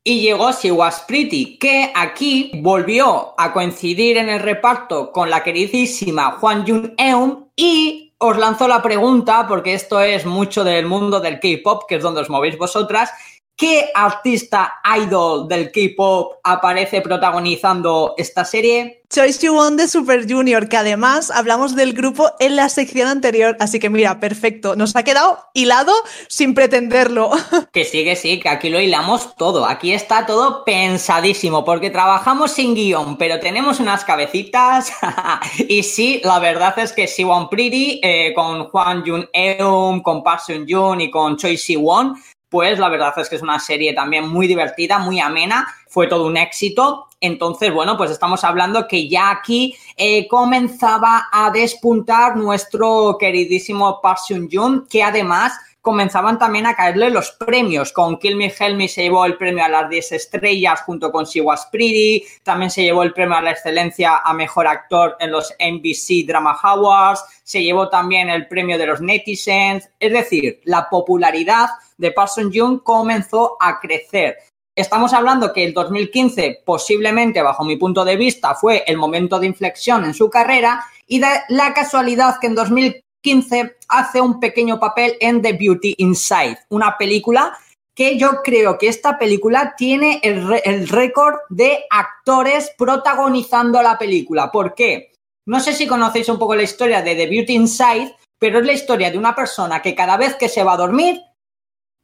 [0.04, 5.42] y llegó She Was Pretty, que aquí volvió a coincidir en el reparto con la
[5.42, 11.18] queridísima Juan Jun Eun y os lanzo la pregunta, porque esto es mucho del mundo
[11.18, 13.10] del K-pop, que es donde os movéis vosotras,
[13.56, 19.02] ¿Qué artista idol del K-pop aparece protagonizando esta serie?
[19.12, 23.78] Choi Siwon de Super Junior, que además hablamos del grupo en la sección anterior, así
[23.78, 25.92] que mira, perfecto, nos ha quedado hilado
[26.28, 27.30] sin pretenderlo.
[27.72, 32.52] Que sí, que sí, que aquí lo hilamos todo, aquí está todo pensadísimo, porque trabajamos
[32.52, 34.92] sin guion, pero tenemos unas cabecitas
[35.68, 40.42] y sí, la verdad es que Siwon Pretty eh, con Juan Jun Eun, con Park
[40.66, 42.14] Jun y con Choi Siwon
[42.52, 46.26] pues la verdad es que es una serie también muy divertida, muy amena, fue todo
[46.26, 47.06] un éxito.
[47.18, 54.18] Entonces, bueno, pues estamos hablando que ya aquí eh, comenzaba a despuntar nuestro queridísimo Park
[54.28, 57.92] Seung-jun, que además comenzaban también a caerle los premios.
[57.92, 61.24] Con Kill Me Help Me se llevó el premio a las 10 estrellas junto con
[61.24, 62.24] She Was Pretty.
[62.42, 66.56] También se llevó el premio a la excelencia a mejor actor en los NBC Drama
[66.62, 67.24] Awards.
[67.42, 69.90] Se llevó también el premio de los netizens.
[69.98, 71.68] Es decir, la popularidad
[72.02, 74.36] de Parson Jung comenzó a crecer.
[74.76, 79.46] Estamos hablando que el 2015 posiblemente, bajo mi punto de vista, fue el momento de
[79.46, 85.40] inflexión en su carrera y la casualidad que en 2015 hace un pequeño papel en
[85.40, 87.56] The Beauty Inside, una película
[87.94, 94.50] que yo creo que esta película tiene el, el récord de actores protagonizando la película.
[94.50, 95.12] ¿Por qué?
[95.46, 98.72] No sé si conocéis un poco la historia de The Beauty Inside, pero es la
[98.72, 101.20] historia de una persona que cada vez que se va a dormir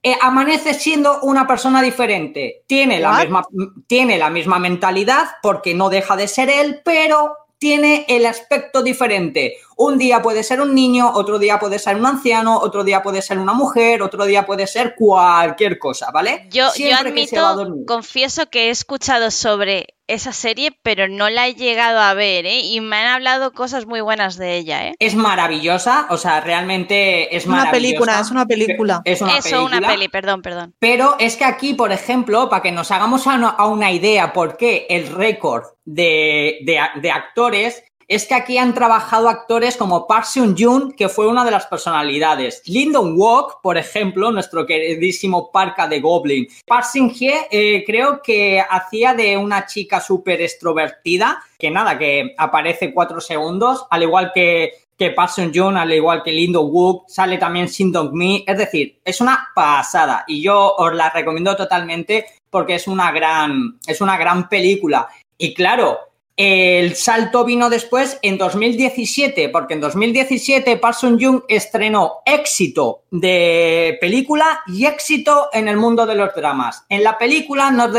[0.02, 2.62] eh, amanece siendo una persona diferente.
[2.66, 3.42] Tiene la, misma,
[3.86, 9.56] tiene la misma mentalidad porque no deja de ser él, pero tiene el aspecto diferente.
[9.76, 13.20] Un día puede ser un niño, otro día puede ser un anciano, otro día puede
[13.20, 16.46] ser una mujer, otro día puede ser cualquier cosa, ¿vale?
[16.50, 22.00] Yo, yo admito, confieso que he escuchado sobre esa serie, pero no la he llegado
[22.00, 22.60] a ver, ¿eh?
[22.60, 24.94] Y me han hablado cosas muy buenas de ella, ¿eh?
[24.98, 29.02] Es maravillosa, o sea, realmente es una película, es una película.
[29.04, 30.74] Es una Eso, una peli, perdón, perdón.
[30.78, 34.86] Pero es que aquí, por ejemplo, para que nos hagamos a una, idea por qué
[34.90, 40.94] el récord de, de, de actores es que aquí han trabajado actores como Park Seung-joon,
[40.96, 42.62] que fue una de las personalidades.
[42.64, 46.48] Lyndon Walk, por ejemplo, nuestro queridísimo Parka de Goblin.
[46.66, 52.94] Park Seung-hye eh, creo que hacía de una chica súper extrovertida, que nada, que aparece
[52.94, 57.92] cuatro segundos, al igual que que Seung-joon, al igual que Lyndon Wook, sale también Shin
[57.92, 63.12] Dong-mi, es decir, es una pasada y yo os la recomiendo totalmente porque es una
[63.12, 65.08] gran, es una gran película.
[65.36, 66.07] Y claro,
[66.38, 74.60] el salto vino después en 2017, porque en 2017 Park Seung-joon estrenó éxito de película
[74.68, 76.84] y éxito en el mundo de los dramas.
[76.88, 77.90] En la película nos,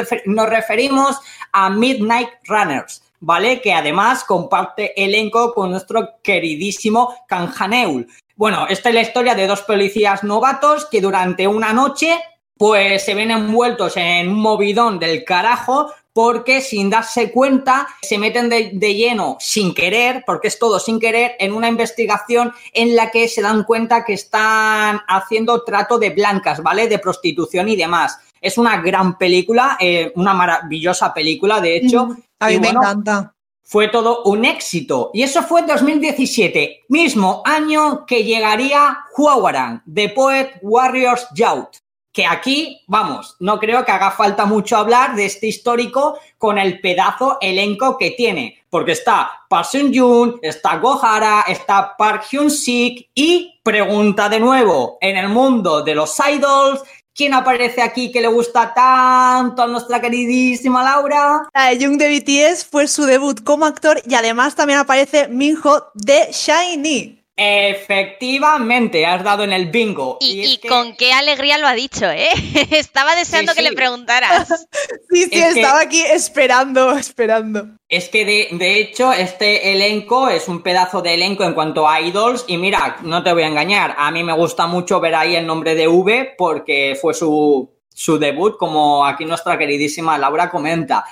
[0.49, 1.19] referimos
[1.51, 3.59] a Midnight Runners, ¿vale?
[3.59, 8.07] Que además comparte elenco con nuestro queridísimo Kang Haneul.
[8.37, 12.17] Bueno, esta es la historia de dos policías novatos que durante una noche
[12.57, 18.49] pues se ven envueltos en un movidón del carajo porque sin darse cuenta se meten
[18.49, 23.29] de, lleno sin querer, porque es todo sin querer, en una investigación en la que
[23.29, 26.89] se dan cuenta que están haciendo trato de blancas, ¿vale?
[26.89, 28.19] De prostitución y demás.
[28.41, 32.09] Es una gran película, eh, una maravillosa película, de hecho.
[32.37, 33.33] A mí me encanta.
[33.63, 35.11] Fue todo un éxito.
[35.13, 41.77] Y eso fue en 2017, mismo año que llegaría Huawaran, The Poet Warriors Youth
[42.11, 46.81] que aquí, vamos, no creo que haga falta mucho hablar de este histórico con el
[46.81, 54.27] pedazo elenco que tiene, porque está Park Seung-joon, está Gohara, está Park Hyun-sik y pregunta
[54.29, 56.81] de nuevo, en el mundo de los idols,
[57.13, 61.47] ¿quién aparece aquí que le gusta tanto a nuestra queridísima Laura?
[61.79, 67.18] Jung de BTS fue su debut como actor y además también aparece Minho de Shiny.
[67.41, 70.17] Efectivamente, has dado en el bingo.
[70.19, 72.27] Y, con qué alegría lo ha dicho, ¿eh?
[72.71, 74.49] Estaba deseando que le preguntaras.
[75.09, 77.65] sí, sí, estaba aquí esperando, esperando.
[77.87, 82.01] Es que de, de, hecho, este elenco es un pedazo de elenco en cuanto a
[82.01, 82.43] idols.
[82.45, 85.47] Y mira, no te voy a engañar, a mí me gusta mucho ver ahí el
[85.47, 91.05] nombre de V porque fue su, su debut, como aquí nuestra queridísima Laura comenta.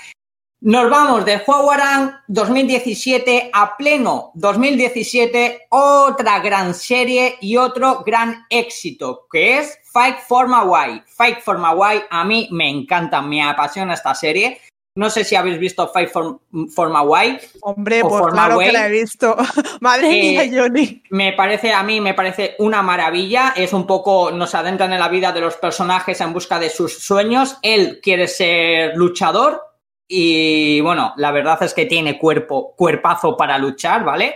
[0.59, 9.27] Nos vamos de Huawaran 2017 a pleno 2017, otra gran serie y otro gran éxito,
[9.31, 14.15] que es Fight for My Fight for My a mí me encanta, me apasiona esta
[14.15, 14.59] serie.
[14.95, 16.39] No sé si habéis visto Fight for,
[16.73, 19.37] for My Hombre, pues claro que la he visto.
[19.79, 21.03] Madre mía, eh, Johnny.
[21.11, 23.53] Me parece, a mí me parece una maravilla.
[23.55, 26.97] Es un poco, nos adentran en la vida de los personajes en busca de sus
[26.97, 27.57] sueños.
[27.61, 29.66] Él quiere ser luchador,
[30.07, 34.35] y bueno, la verdad es que tiene cuerpo, cuerpazo para luchar, ¿vale?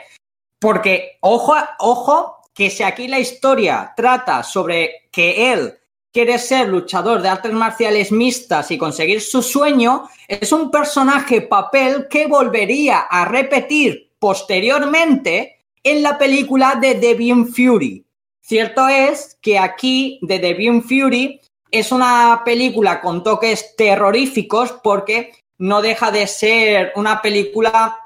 [0.59, 5.73] Porque, ojo, ojo, que si aquí la historia trata sobre que él
[6.11, 12.07] quiere ser luchador de artes marciales mixtas y conseguir su sueño, es un personaje papel
[12.09, 18.05] que volvería a repetir posteriormente en la película de Deviant Fury.
[18.41, 21.39] Cierto es que aquí de Deviant Fury
[21.71, 25.31] es una película con toques terroríficos porque
[25.61, 27.99] no deja de ser una película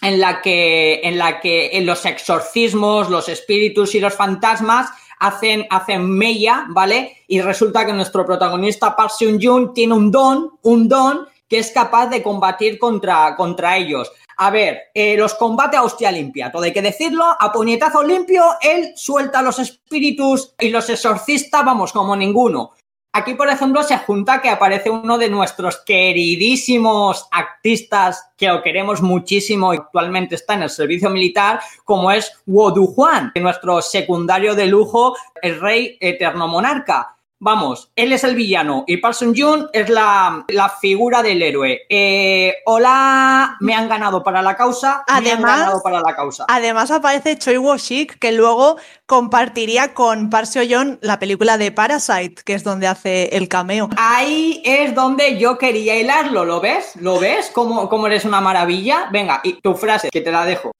[0.00, 4.88] en la que, en la que en los exorcismos, los espíritus y los fantasmas
[5.18, 7.18] hacen, hacen mella, ¿vale?
[7.28, 12.06] Y resulta que nuestro protagonista Park Seung-joon tiene un don, un don que es capaz
[12.06, 14.10] de combatir contra, contra ellos.
[14.38, 18.44] A ver, eh, los combate a hostia limpia, todo hay que decirlo, a puñetazo limpio,
[18.62, 22.72] él suelta los espíritus y los exorcista, vamos, como ninguno.
[23.16, 29.02] Aquí, por ejemplo, se junta que aparece uno de nuestros queridísimos artistas que lo queremos
[29.02, 34.66] muchísimo y actualmente está en el servicio militar, como es Wodu Juan, nuestro secundario de
[34.66, 37.16] lujo, el rey eterno monarca.
[37.40, 40.44] Vamos, él es el villano y Park Jun es la,
[40.80, 41.82] figura del héroe.
[41.88, 45.04] Eh, hola, me han ganado para la causa.
[45.06, 46.46] Además, me han ganado para la causa.
[46.48, 48.76] Además aparece Choi Wo-shik, que luego
[49.06, 53.90] compartiría con Park Seo-yeon la película de Parasite, que es donde hace el cameo.
[53.96, 56.96] Ahí es donde yo quería hilarlo, ¿lo ves?
[56.96, 57.50] ¿Lo ves?
[57.52, 59.08] ¿Cómo, cómo eres una maravilla?
[59.12, 60.72] Venga, y tu frase, que te la dejo.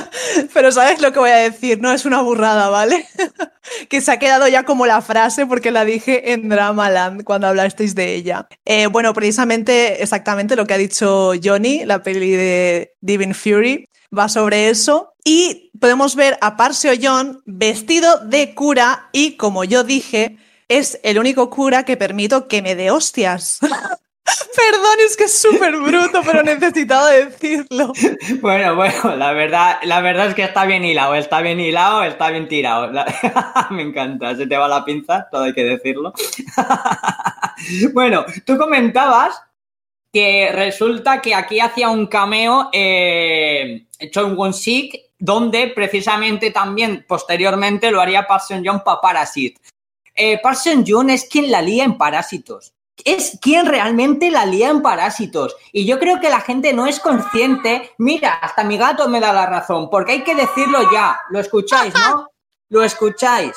[0.54, 3.08] Pero sabes lo que voy a decir, no es una burrada, ¿vale?
[3.88, 7.94] que se ha quedado ya como la frase porque la dije en Dramaland cuando hablasteis
[7.94, 8.48] de ella.
[8.64, 14.28] Eh, bueno, precisamente exactamente lo que ha dicho Johnny, la peli de Divine Fury, va
[14.28, 15.14] sobre eso.
[15.24, 20.36] Y podemos ver a Parseo John vestido de cura y, como yo dije,
[20.68, 23.58] es el único cura que permito que me dé hostias.
[24.56, 27.92] Perdón, es que es súper bruto, pero necesitaba decirlo.
[28.40, 32.30] Bueno, bueno, la verdad, la verdad es que está bien hilado, está bien hilado, está
[32.30, 32.90] bien tirado.
[33.70, 36.12] Me encanta, se te va la pinza, todo hay que decirlo.
[37.92, 39.40] Bueno, tú comentabas
[40.12, 48.00] que resulta que aquí hacía un cameo eh, Won Sik, donde precisamente también posteriormente lo
[48.00, 49.60] haría Park Seon Joon para Parasite.
[50.14, 52.74] Eh, Park Joon es quien la lía en Parásitos.
[53.04, 55.56] Es quien realmente la lía en Parásitos.
[55.72, 57.92] Y yo creo que la gente no es consciente.
[57.98, 61.18] Mira, hasta mi gato me da la razón, porque hay que decirlo ya.
[61.30, 62.28] Lo escucháis, ¿no?
[62.70, 63.52] Lo escucháis.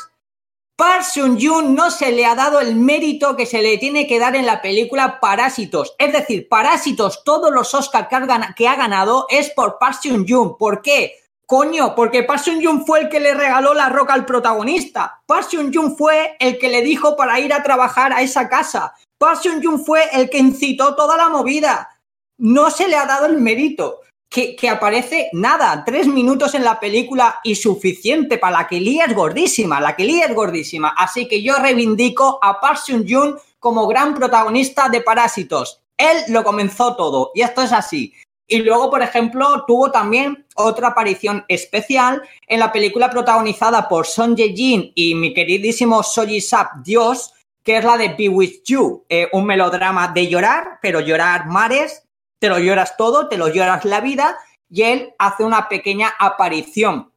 [0.77, 4.35] Park Seon-joon no se le ha dado el mérito que se le tiene que dar
[4.35, 5.95] en la película Parásitos.
[5.97, 8.07] Es decir, Parásitos, todos los Oscars
[8.55, 10.55] que, ha ganado es por Park Seon-joon.
[10.55, 11.15] ¿Por qué?
[11.47, 15.23] Coño, porque Park Seon-joon fue el que le regaló la roca al protagonista.
[15.25, 18.93] Park Seon-joon fue el que le dijo para ir a trabajar a esa casa.
[19.17, 21.89] Park Seon-joon fue el que incitó toda la movida.
[22.37, 27.39] No se le ha dado el mérito que, aparece nada, tres minutos en la película
[27.43, 30.89] y suficiente para la que Lee es gordísima, la que Lee es gordísima.
[30.89, 35.81] Así que yo reivindico a Park Seung-joon como gran protagonista de Parásitos.
[35.97, 38.13] Él lo comenzó todo y esto es así.
[38.49, 44.37] Y luego, por ejemplo, tuvo también otra aparición especial en la película protagonizada por Son
[44.37, 47.33] Ye-jin y mi queridísimo Soji Sap Dios,
[47.67, 52.07] que es la de Be With You, eh, un melodrama de llorar, pero llorar mares,
[52.39, 54.37] te lo lloras todo, te lo lloras la vida
[54.69, 57.11] y él hace una pequeña aparición.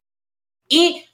[0.68, 1.05] Y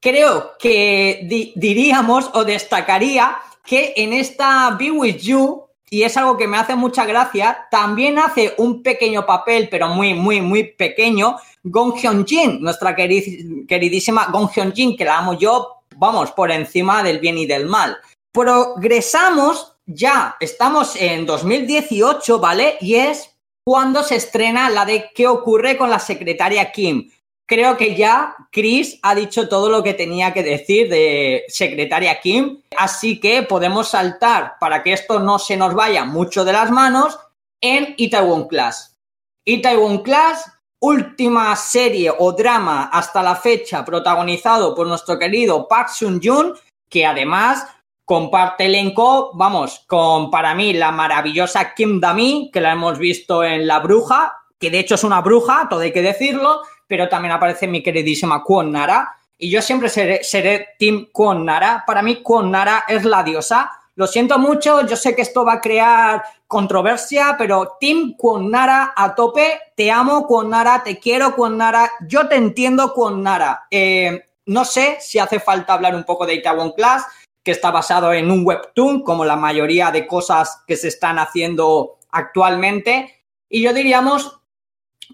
[0.00, 6.48] creo que diríamos o destacaría que en esta Be With You, y es algo que
[6.48, 11.92] me hace mucha gracia, también hace un pequeño papel, pero muy, muy, muy pequeño, Gong
[11.96, 17.44] Hyun-jin, nuestra queridísima Gong Hyun-jin, que la amo yo, vamos, por encima del bien y
[17.44, 17.98] del mal.
[18.32, 22.78] Progresamos ya, estamos en 2018, ¿vale?
[22.80, 27.10] Y es cuando se estrena la de qué ocurre con la secretaria Kim.
[27.46, 32.62] Creo que ya Chris ha dicho todo lo que tenía que decir de secretaria Kim,
[32.76, 37.18] así que podemos saltar para que esto no se nos vaya mucho de las manos
[37.60, 38.96] en Itaewon Class.
[39.44, 46.54] Itaewon Class, última serie o drama hasta la fecha protagonizado por nuestro querido Park Sun-joon,
[46.88, 47.66] que además
[48.04, 53.66] comparte elenco, vamos, con para mí la maravillosa Kim Dami, que la hemos visto en
[53.66, 57.66] La Bruja, que de hecho es una bruja, todo hay que decirlo, pero también aparece
[57.66, 59.16] mi queridísima Kwon Nara.
[59.36, 61.82] Y yo siempre seré, seré Team Kwon Nara.
[61.84, 63.72] Para mí, Kwon Nara es la diosa.
[63.96, 68.92] Lo siento mucho, yo sé que esto va a crear controversia, pero Team Kwon Nara
[68.94, 69.58] a tope.
[69.74, 71.90] Te amo, Kwon Nara, te quiero, Kwon Nara.
[72.06, 73.64] Yo te entiendo, Kwon Nara.
[73.68, 77.04] Eh, no sé si hace falta hablar un poco de Itaewon Class
[77.42, 81.98] que está basado en un webtoon, como la mayoría de cosas que se están haciendo
[82.10, 83.24] actualmente.
[83.48, 84.40] Y yo diríamos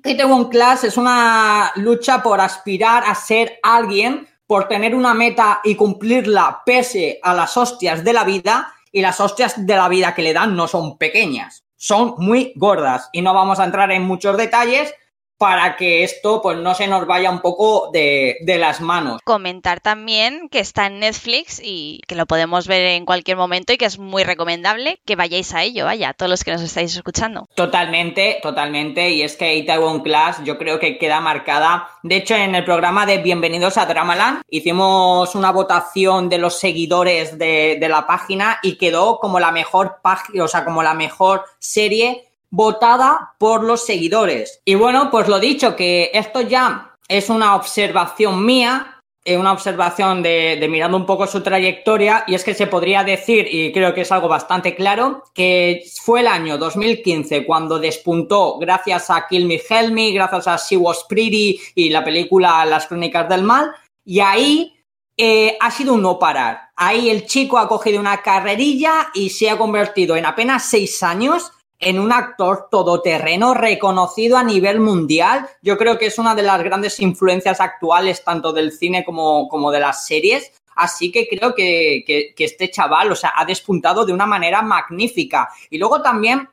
[0.02, 5.60] que Itaewon Class es una lucha por aspirar a ser alguien, por tener una meta
[5.64, 8.74] y cumplirla pese a las hostias de la vida.
[8.90, 13.10] Y las hostias de la vida que le dan no son pequeñas, son muy gordas.
[13.12, 14.94] Y no vamos a entrar en muchos detalles,
[15.38, 19.20] para que esto pues no se nos vaya un poco de, las manos.
[19.24, 23.78] Comentar también que está en Netflix y que lo podemos ver en cualquier momento y
[23.78, 27.48] que es muy recomendable que vayáis a ello, vaya, todos los que nos estáis escuchando.
[27.54, 29.10] Totalmente, totalmente.
[29.10, 31.88] Y es que Itaewon Class yo creo que queda marcada.
[32.02, 37.38] De hecho, en el programa de Bienvenidos a Dramaland hicimos una votación de los seguidores
[37.38, 41.44] de, de la página y quedó como la mejor página, o sea, como la mejor
[41.60, 44.60] serie votada por los seguidores.
[44.64, 50.22] Y bueno, pues lo dicho, que esto ya es una observación mía, eh, una observación
[50.22, 54.02] de, mirando un poco su trayectoria, y es que se podría decir, y creo que
[54.02, 59.60] es algo bastante claro, que fue el año 2015 cuando despuntó gracias a Kill Me
[59.68, 63.70] Help Me, gracias a She Was Pretty y la película Las Crónicas del Mal,
[64.04, 64.74] y ahí
[65.20, 66.70] eh, ha sido un no parar.
[66.76, 71.50] Ahí el chico ha cogido una carrerilla y se ha convertido en apenas seis años
[71.78, 75.48] en un actor todoterreno reconocido a nivel mundial.
[75.62, 79.70] Yo creo que es una de las grandes influencias actuales, tanto del cine como, como
[79.70, 80.52] de las series.
[80.74, 85.48] Así que creo que, que, este chaval, o sea, ha despuntado de una manera magnífica.
[85.70, 86.48] Y luego también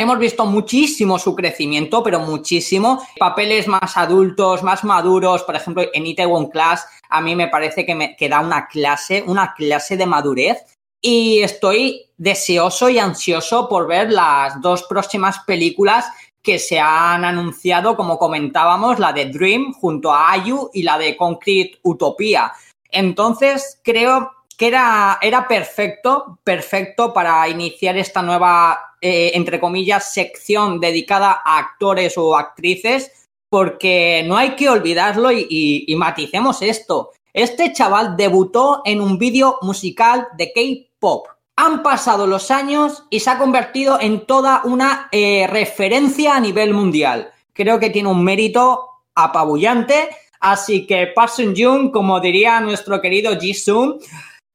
[0.00, 3.04] Hemos visto muchísimo su crecimiento, pero muchísimo.
[3.18, 7.96] Papeles más adultos, más maduros, por ejemplo, en Itaewon Class, a mí me parece que,
[7.96, 13.86] me, que da una clase, una clase de madurez y estoy deseoso y ansioso por
[13.86, 16.06] ver las dos próximas películas
[16.42, 21.16] que se han anunciado, como comentábamos, la de Dream junto a Ayu y la de
[21.16, 22.52] Concrete Utopía.
[22.90, 30.80] Entonces, creo que era, era perfecto, perfecto para iniciar esta nueva, eh, entre comillas, sección
[30.80, 37.12] dedicada a actores o actrices, porque no hay que olvidarlo y, maticemos esto.
[37.32, 40.52] Este chaval debutó en un vídeo musical de
[40.98, 41.28] K-pop.
[41.56, 46.72] Han pasado los años y se ha convertido en toda una eh, referencia a nivel
[46.72, 47.30] mundial.
[47.52, 50.08] Creo que tiene un mérito apabullante.
[50.40, 54.00] Así que Park Jung, como diría nuestro querido Jisung,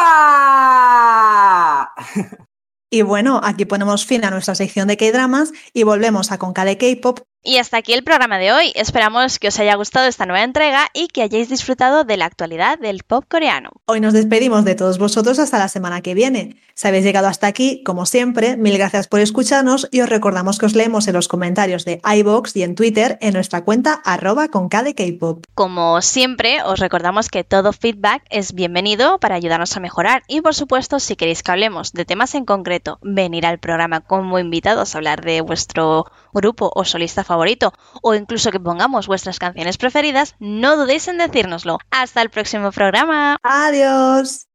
[2.89, 6.77] Y bueno, aquí ponemos fin a nuestra sección de K-dramas y volvemos a Conca de
[6.77, 8.71] K-pop y hasta aquí el programa de hoy.
[8.75, 12.79] Esperamos que os haya gustado esta nueva entrega y que hayáis disfrutado de la actualidad
[12.79, 13.69] del pop coreano.
[13.85, 16.57] Hoy nos despedimos de todos vosotros hasta la semana que viene.
[16.73, 20.65] Si habéis llegado hasta aquí, como siempre, mil gracias por escucharnos y os recordamos que
[20.65, 24.67] os leemos en los comentarios de iBox y en Twitter en nuestra cuenta arroba con
[24.67, 25.45] K-pop.
[25.53, 30.55] Como siempre, os recordamos que todo feedback es bienvenido para ayudarnos a mejorar y por
[30.55, 34.97] supuesto, si queréis que hablemos de temas en concreto, venir al programa como invitados a
[34.97, 37.73] hablar de vuestro grupo o solista favorito
[38.03, 41.79] o incluso que pongamos vuestras canciones preferidas, no dudéis en decírnoslo.
[41.89, 43.37] Hasta el próximo programa.
[43.41, 44.45] Adiós.